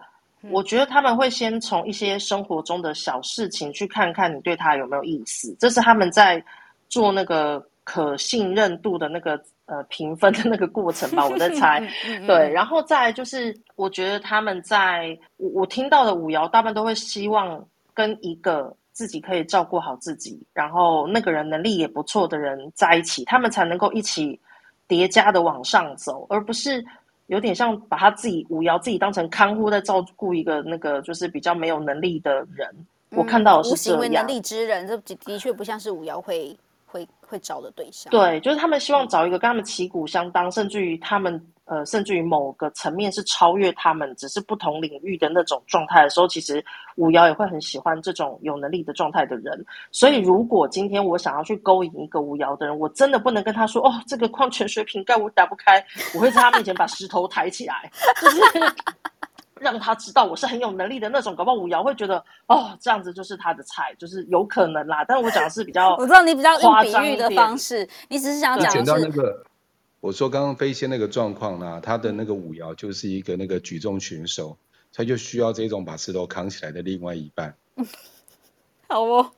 [0.51, 6.43] 我觉得他们会先从一些生活中的小事情去看看你对他有没有意思，这是他们在
[6.89, 9.43] 做那个可信任度的那个。
[9.67, 11.79] 呃，评分的那个过程吧，我在猜。
[12.27, 24.37] 对，然后再就是，我觉得他们在我我听到的五谣，大部分都会希望跟一个自己可以照顾好自己，然后那个人能力也不错的人在一起，他们才能够一起
[24.89, 26.83] 叠加的往上走，而不是
[27.27, 32.67] 有点像把他自己五爻自己当成看护在照顾一个那个就是比较没有能力的人。
[33.11, 36.53] 嗯、我看到的是这样，无行为能力之人，这的确不像是五爻会。
[36.91, 46.63] 会会找的对象，对，就是他们希望找一个跟他们旗鼓相当，嗯、甚至于他们呃，甚至于某个层面是超越他们，只是不同领域的那种状态的时候，其实
[46.97, 49.65] 五爻也会很喜欢这种有能力的状态的人。
[49.89, 55.81] 所以，如果今天我想要去勾引一个五爻的人，我真的不能跟他说哦，这个矿泉水瓶盖我打不开，
[56.13, 57.89] 我会在他面前把石头抬起来，
[58.21, 58.41] 就是。
[59.61, 65.05] 让他知道我是很有能力的那种，搞不好五瑶会觉得哦，这样子就是他的菜，就是有可能啦。
[65.07, 69.45] 但是我讲的是比较， 我知道你比较用比喻的方式，你只是想讲的是那个。
[69.99, 74.57] 我说刚刚飞仙那个状况呢，他的那个五爻就是一个那个举重选手，
[74.91, 77.55] 他就需要这种把石头扛起来的另外一半。
[78.89, 79.31] 好哦，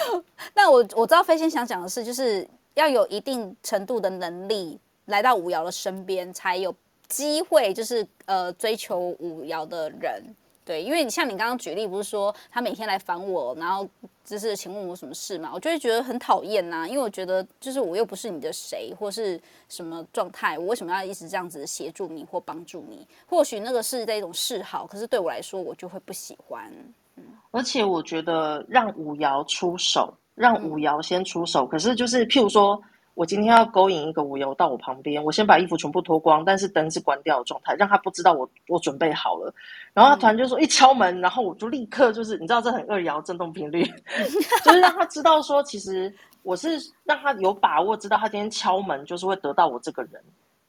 [0.54, 6.74] 那我我知道飞仙想讲的是，就是要有一定程度的能力来到五爻的身边，才有。
[7.10, 10.22] 机会就是呃追求五爻的人，
[10.64, 13.86] 对，因为你像你刚刚举例，不是说他每天来烦我，然后
[14.24, 23.04] 就是请问我什么事嘛，我就会觉得很讨厌呐，因为我觉得就是我又不是你的谁或是什么状态，我为什么要一直这样子协助你或帮助你？
[23.26, 26.72] 或许那个是在一种示好，可是对我来说，我就会不喜欢。
[27.16, 32.80] 嗯，而且我觉得让五爻出手，让五爻先出手，嗯，可是就是譬如说。
[33.14, 39.52] 我今天要勾引一个五爻到我旁边，我先把衣服全部脱光，但是灯是关掉的状态，让他不知道我我准备好了。
[39.92, 43.84] 然后他突然就说一敲门，然后我就立刻就是你知道这很二摇震动频率，
[44.64, 50.12] 就是让他知道说其实我是让他有把握知道他今天敲门就是会得到我这个人。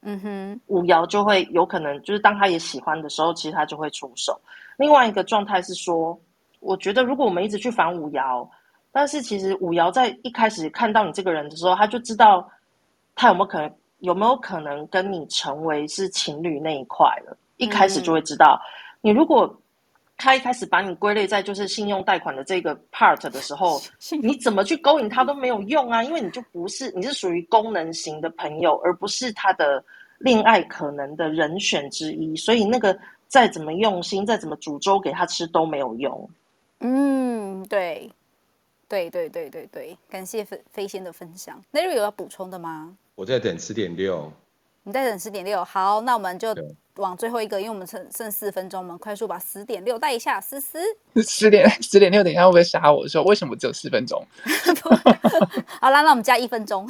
[0.02, 4.38] 嗯哼，五爻就会有可能就是当他也喜欢的时候，其实他就会出手。
[4.76, 6.18] 另外一个状态是说，
[6.60, 8.46] 我觉得如果我们一直去反五爻。
[8.92, 12.46] 但是其实五爻在一开始看到你这个人的时候，他就知道
[13.14, 17.36] 他有没有可能有没有可能跟你成为是情侣那一块了。
[17.56, 18.60] 一开始就会知道，
[19.00, 19.58] 你如果
[20.16, 23.80] 他一开始把你归类在就是信用贷款的这个 part 的时候，
[24.20, 29.82] 你怎么去勾引他都没有用啊，因为你就不是，你是属于功能型的朋友，而不是他的
[30.18, 32.36] 恋爱可能的人选之一。
[32.36, 36.30] 所以那个再怎么用心，再怎么煮粥给他吃都没有用。
[36.80, 38.10] 嗯，对。
[38.92, 41.58] 对对对对对，感谢飞飞仙的分享。
[41.72, 42.94] Larry 有要补充的吗？
[43.14, 44.30] 我在等十点六。
[44.82, 46.54] 你在等十点六，好，那我们就
[46.96, 50.38] 往最后一个，因为我们剩剩四分钟，我们快速把十点六带一下。
[50.38, 50.78] 思思，
[51.26, 54.22] 十点十点六，等一下会不会杀我说为什么只有四分钟？
[55.80, 56.86] 好啦，那我们加一分钟。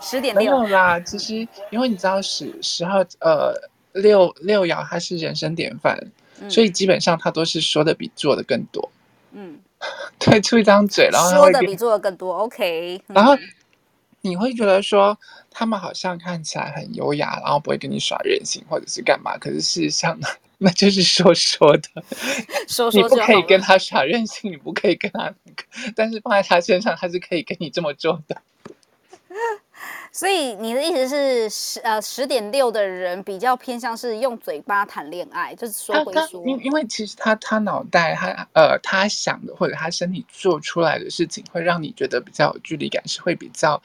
[0.00, 0.42] 十点六。
[0.42, 3.52] 没有啦，其实因为你知道十十号呃
[3.92, 5.98] 六六爻它是人生典范，
[6.40, 8.90] 嗯，所以基本上他都是说的比做的更多。
[9.32, 9.58] 嗯。
[10.18, 12.34] 对，出一张嘴，然后说的比做的更多。
[12.38, 13.36] OK，然后
[14.20, 15.18] 你会觉得说
[15.50, 20.28] 他们好像看起来很优雅，然后不会跟你耍任性或者是干嘛，可是事实上呢，
[20.58, 21.88] 那就是说说的，
[22.68, 25.64] 说说你不可以跟他耍任性，你不可以跟他那个，
[25.96, 28.40] 但是放在他身上，他是可以跟你这么做的。
[30.14, 36.46] 所以你的意思是十呃十点六的人比较偏向是用嘴巴谈恋爱，就是说归说。
[36.46, 43.82] 因因为其实他他脑袋他呃他想的或者他身体做出来的事情，会让你觉得比较有距离感，是会比较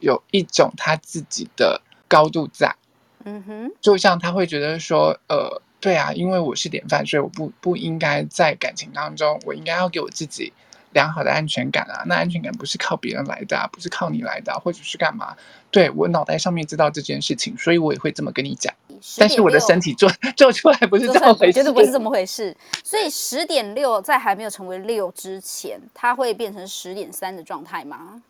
[0.00, 2.76] 有一种他自己的高度在。
[3.24, 10.52] 嗯哼，就像他会觉得说呃对啊，因为我是典范，所以我不不应该在感情当中，我应该要给我自己。
[10.92, 15.36] 良好的安全感啊，那安全感不是靠别人来的啊，不是靠你来的啊，或者是干嘛？
[15.70, 18.74] 对，我脑袋上面知道这件事情，所以我也会这么跟你讲。
[19.18, 22.54] 但是我的身体做 做出来不是这么回事，绝对不是这么回事。
[22.84, 28.22] 所以十点六在还没有成为六之前，它会变成十点三的状态吗？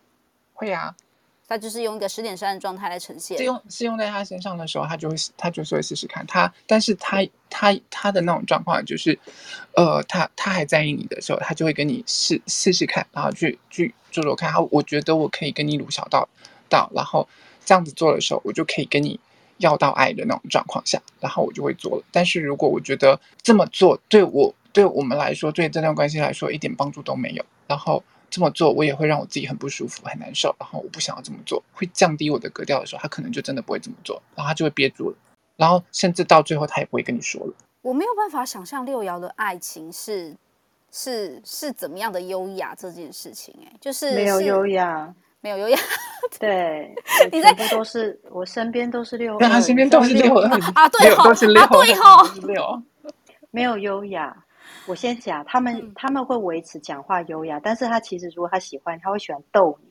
[0.52, 0.94] 会啊。
[1.51, 9.18] 他就是用一个十点三的状态来呈现，是用是用在他身上的时候，他就会他就是会试试看他，但是他他他的那种状况就是，
[9.74, 16.28] 呃，他他还在意你的时候，他就会跟你试试试看，然后去去做做看，他我觉得我可以跟你撸小到
[16.68, 17.28] 到，然后
[17.64, 19.18] 这样子做的时候，我就可以跟你
[19.59, 22.05] 要到爱的那种状况下，然后我就会做了。
[22.12, 28.05] 但是如果我觉得这么做对我对我们来说，对这段关系来说一点帮助都没有，然后。
[28.31, 35.16] 这么做我也会让我自己很不舒服、很难受，然后我不想要这么做，会降低我的格调的时候，他可能就真的不会这么做，然后他就会憋住了，
[35.57, 37.53] 然后甚至到最后他也不会跟你说了。
[37.83, 40.37] 我没有办法想象六爻的爱情是
[40.93, 45.78] 是是怎么样的优雅这件事情，哎，就是没有优雅，没有优雅。
[46.39, 46.95] 对，
[47.33, 52.83] 你在都是我身边都是六，对，他身边都是六啊，对哈，都是六，啊，对哈，六，
[53.51, 54.45] 没有优雅。
[54.87, 59.89] 我先讲，他们、嗯、他们会维持讲话优雅，但是他其实如果他喜欢，他会喜欢逗你，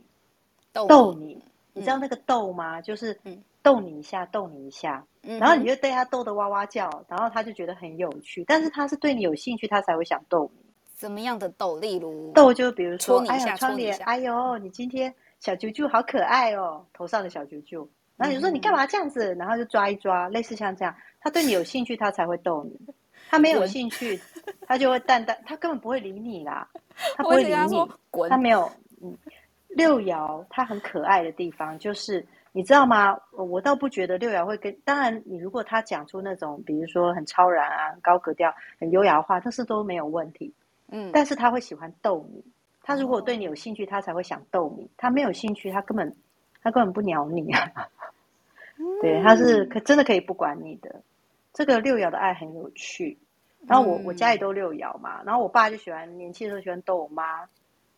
[0.73, 2.81] 逗你，逗你，你知道那个逗吗？
[2.81, 3.17] 就是
[3.61, 8.43] 逗你一下，逗你一下，嗯、然后你就对他逗得哇哇叫，然后他就觉得很有趣。
[8.45, 10.65] 但是他是对你有兴趣，他才会想逗你。
[10.95, 11.77] 怎么样的逗？
[11.77, 17.87] 例如逗，就比如说，哎呀，窗帘，哎呦，你今天小啾啾好可爱哦，头上的小啾啾。
[18.17, 19.33] 然后你就说你干嘛这样子？
[19.35, 20.93] 然后就抓一抓，类似像这样。
[21.21, 22.77] 他对你有兴趣，他才会逗你。
[23.29, 24.19] 他没有兴趣，
[24.67, 26.67] 他就会淡淡，他根本不会理你啦，
[27.15, 28.27] 他不会理你。
[28.27, 28.69] 他没有，
[29.01, 29.15] 嗯，
[29.69, 33.15] 六爻他很可爱的地方就是，你知道吗？
[33.31, 40.51] 我倒不觉得六爻会跟，当然你如果他讲出那种，比如说很超然啊、高格调、很优雅的话，这是都没有问题。
[40.91, 42.43] 嗯，但是他会喜欢逗你。
[42.81, 44.89] 他如果对你有兴趣，他才会想逗你。
[44.97, 46.15] 他没有兴趣，他根本
[46.63, 47.71] 他根本不鸟你啊。
[49.01, 51.03] 对，他是可真的可以不管你的。
[51.59, 53.17] 这个六爻的爱很有趣，
[53.67, 57.49] 然后我、嗯、我家里都六爻嘛，然后我爸就喜欢年轻的时候喜欢逗我妈，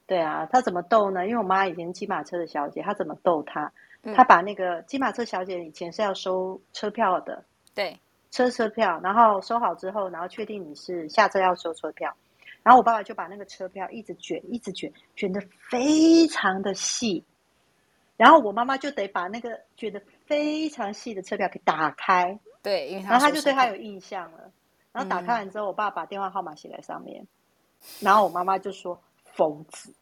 [0.08, 1.28] 对啊，他怎么逗呢？
[1.28, 3.72] 因为我妈以前是机马车的小姐，他怎么逗她？
[4.16, 7.46] 他把那个机马车小姐以前是要收车票的，
[7.76, 8.00] 对，
[8.32, 12.12] 车车票，然后收好之后，然后确定你是下车要收车票，
[12.64, 15.40] 然后我爸爸就把那个车票一直卷，一直卷，卷的
[15.70, 17.24] 非常的细，
[18.18, 22.40] 然后我妈妈就得把那个卷的非常细的车票给打开。
[22.62, 24.52] 对，因为他然后他就对他有印象了。
[24.92, 27.28] 然后打开完之后，我爸把电话号码写在上面，嗯、
[28.02, 29.02] 然后我妈妈就说
[29.34, 29.94] ：“疯子，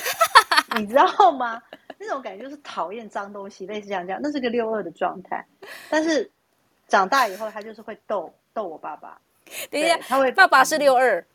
[0.76, 1.62] 你知道吗？
[1.98, 4.20] 那种感觉就是讨厌脏东西，类似这样这样。
[4.22, 5.42] 那是个六二的状态。
[5.88, 6.30] 但是
[6.86, 9.18] 长大以后，他就是会逗逗我爸爸。
[9.70, 11.26] 等一下，他会爸爸是六二，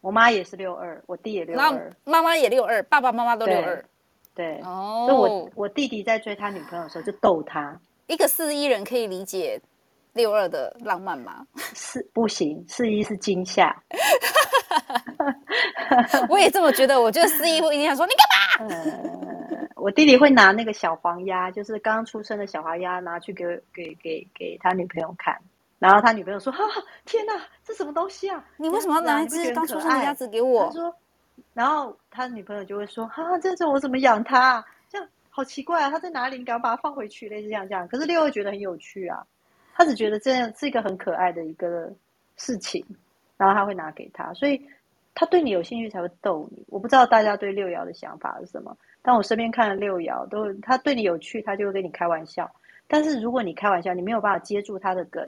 [0.00, 3.84] 我妈也是六二，我弟也六二，妈妈也六二，爸爸妈妈都六二。
[4.32, 7.76] 对，哦，所以我我弟弟在追他女朋友的时候就逗他。
[8.06, 9.60] 一个四一人可以理解。
[10.12, 11.46] 六二的浪漫吗？
[11.74, 13.74] 是不行，四一是惊吓。
[16.28, 17.00] 我也这么觉得。
[17.00, 18.12] 我觉得四一会一定想说你
[18.58, 18.74] 干嘛？
[18.74, 25.36] 呃，我弟弟会拿那个小黄鸭，就是刚刚出生的小黄鸭，拿去给给给给他女朋友看。
[25.78, 26.70] 然后他女朋友说：“哈、啊，
[27.04, 27.32] 天哪，
[27.64, 28.44] 这什么东西啊？
[28.56, 30.94] 你为什么要拿一只刚出生的鸭子给我？”他说，
[31.54, 34.64] 然后他女朋友就会说：“哈、啊，这种我怎么养它？
[34.88, 35.90] 这样好奇怪啊！
[35.90, 36.38] 它在哪里？
[36.38, 39.26] 你赶快把它放回去，类似这样这样。”可是六二觉得很有趣啊。
[39.74, 41.92] 他只觉得这样是一个很可爱的一个
[42.36, 42.84] 事情，
[43.36, 44.60] 然后他会拿给他，所以
[45.14, 46.64] 他对你有兴趣才会逗你。
[46.68, 52.50] 我不知道大家对六爻的想法是什么，但我身边看了六爻，都他对你有趣，他就会跟你开玩笑。
[52.88, 55.26] 但是如果你开玩笑，你没有办法接住他的梗，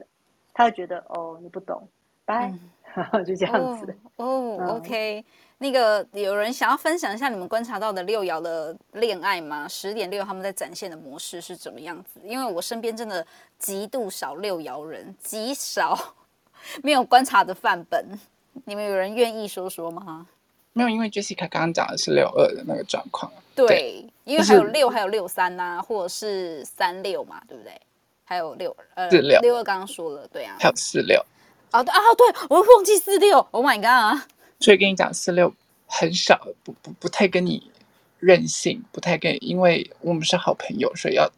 [0.53, 1.87] 他会觉得哦，你不懂，
[2.25, 2.53] 拜，
[2.93, 3.95] 嗯、 就这样子。
[4.17, 5.25] 哦，哦嗯，OK。
[5.57, 9.67] 那个有人想要分享一下你们观察到的六爻的恋爱吗？
[9.67, 12.19] 十点六他们在展现的模式是怎么样子？
[12.23, 13.25] 因为我身边真的
[13.57, 16.15] 极度少六爻人，极少，
[16.83, 18.19] 没有观察的范本。
[18.65, 20.27] 你们有人愿意说说吗？
[20.73, 23.31] 没有，因为 Jessica 刚刚讲的是六二的那个状况。
[23.55, 27.79] 对，对因为还有六，还有六三呐，或者是三六嘛，对不对？
[28.25, 31.23] 还有六呃四六，六二刚刚说了，对啊，还有四六。
[31.71, 34.21] 哦对啊，对，我会忘记四六，Oh my god！
[34.65, 35.53] 所以跟你讲，四六
[35.85, 37.69] 很少，不不不太跟你
[38.17, 41.29] 任性，不太跟，因为我们是好朋友，所以要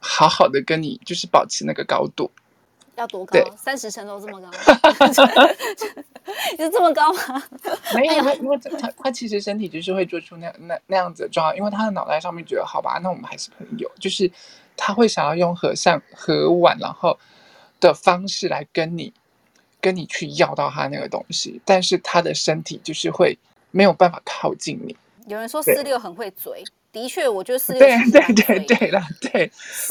[0.00, 2.28] 好好的跟你，就是保持那个高度。
[2.96, 3.38] 要多高？
[3.56, 4.50] 三十层楼这么高？
[6.58, 7.40] 就这么高吗？
[7.94, 14.28] 没有，因为他他其实身体就是会做出那那那样子的状况，因为他的脑袋上面觉得好吧，那我们还是朋友，就是
[14.76, 17.16] 他会想要用和善和婉然后
[17.78, 19.14] 的方式来跟你。
[19.84, 23.38] 跟你去要到他那个东西，但是他的身体就是会
[23.70, 24.96] 没有办法靠近你。
[25.26, 29.30] 有人说四六很会嘴，的确，我觉得四六对对对对了，对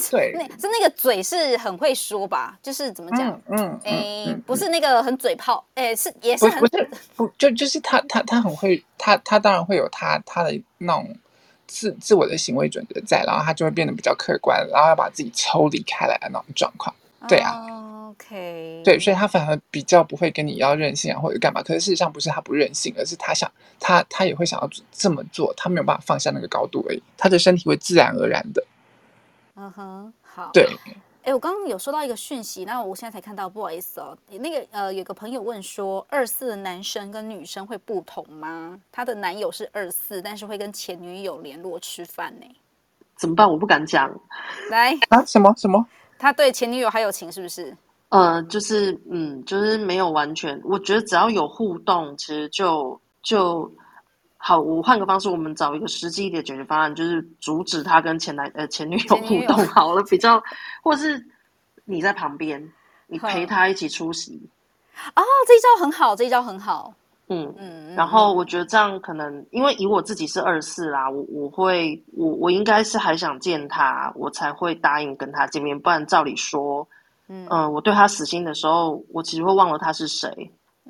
[0.09, 2.57] 对， 那是那个嘴是很会说吧？
[2.63, 3.39] 就是怎么讲？
[3.49, 11.15] 嗯，哎，不是那个很嘴炮，哎，是也是很不是不就就是他他他很会，他他当然会有他他的那种
[11.67, 16.95] 自自我的行为准则在，然后他就会变得比较客观，然后要把自己抽离开来的那种状况。
[17.27, 17.63] 对啊。
[18.13, 21.61] OK，对，所以他反而比较不会跟你要任性啊，或者干嘛。
[21.61, 27.01] 可是事实上不是他不任性，而是他想他他也会想要这么做，他没有办法放下那个高度而已。
[27.17, 28.63] 他的身体会自然而然的。
[29.55, 30.49] 嗯哼，好。
[30.53, 30.67] 对，
[31.23, 34.17] 哎，我刚刚有收到一个讯息，那我现在才看到，不好意思哦。
[34.29, 38.79] 那个呃，有个朋友问说，二四的男生跟女生会不同吗？
[38.91, 42.45] 他的男友是二四，但是会跟前女友联络吃饭呢。
[43.17, 43.49] 怎么办？
[43.49, 44.11] 我不敢讲。
[44.69, 45.85] 来啊，什么什么？
[46.17, 47.75] 他对前女友还有情是不是？
[48.13, 50.61] 呃，就是嗯，就是没有完全。
[50.63, 53.67] 我觉得只要有互动，其实就就
[54.37, 54.59] 好。
[54.59, 60.39] 我换个方式，我们找一个实际一点解决方案，就是阻止他跟前男呃前女友互动好了，比较，
[60.83, 61.25] 或是
[61.85, 62.71] 你在旁边，
[63.07, 64.39] 你陪他一起出席。
[65.15, 66.93] 哦，这一招很好，这一招很好。
[67.29, 67.95] 嗯嗯。
[67.95, 76.87] 然后我觉得这样可能，因为以我自己是二四啦，我我会我我应该是还想见他，我才会答应跟他见面，不然照理说。
[77.33, 80.29] 嗯、呃，我对他死心的时候，我其实会忘了他是谁。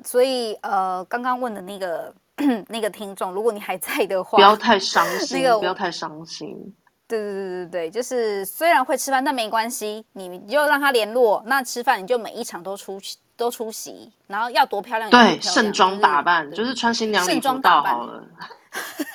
[0.04, 2.14] 所以，呃，刚刚问的那个
[2.68, 6.48] 那个听众，如果你还在的话，不要太伤心，那个不要太伤心。
[7.06, 11.42] 对对对对对，就是虽然会吃饭，但没关系，你就让他联络。
[11.46, 18.24] 那吃饭你就每一场都出席，都出席，然后要多漂亮，对，盛装打扮，就是、就是穿新娘礼服到好了。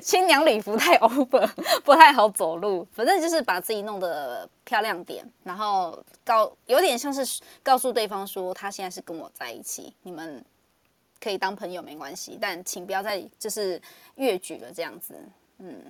[0.00, 1.46] 新娘礼服太 over，
[1.84, 2.86] 不太好走路。
[2.92, 10.44] 反正就是把自己弄得漂亮点，然后告有点像是告诉对方说，他现在是跟我在一起，你们
[11.20, 13.80] 可以当朋友没关系，但请不要再就是
[14.16, 15.14] 越矩了这样子，
[15.58, 15.80] 嗯。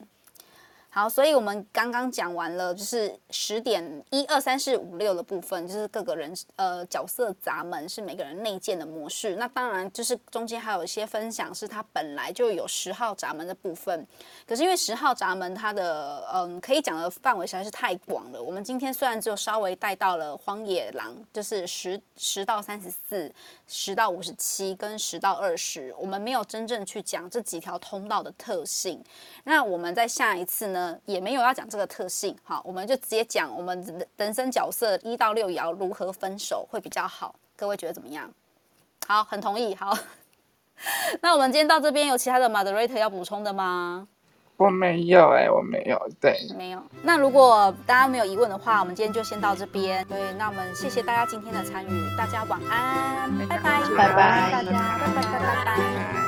[0.94, 9.36] 好，所以我们刚刚讲完了，就是十点一二三四五六的部分，就是各个人呃角色闸门是每个人内建的模式。
[9.36, 14.06] 那当然就是中间还有一些分享，是它本来就有十号闸门的部分。
[14.46, 23.32] 可是因为十号闸门它的嗯可以讲的范围实在是太广了，我们今天虽然只有稍微带到了荒野狼，就是十十到三十四、
[23.66, 29.02] 十到五十七跟十到二十，我们没有真正去讲这几条通道的特性。
[29.44, 30.98] 那我们在下一次呢呢？
[31.04, 38.30] 也没有要讲这个特性，好，我们就直接讲我们人生角色一到六爻如何分手会比较好，各位觉得怎么样？
[39.06, 39.74] 好，很同意。
[39.74, 39.96] 好，
[41.22, 44.06] 那我们今天到这边有其他的 moderator 要补充的吗？
[44.58, 46.80] 我没有哎、欸，我没有，对，没有。
[47.02, 50.04] 那如果大家没有疑问的话，我们今天就先到这边。
[50.06, 56.21] 对，那我们谢谢大家今天的参与，大家晚安，拜拜，拜拜，大家拜拜拜拜拜拜。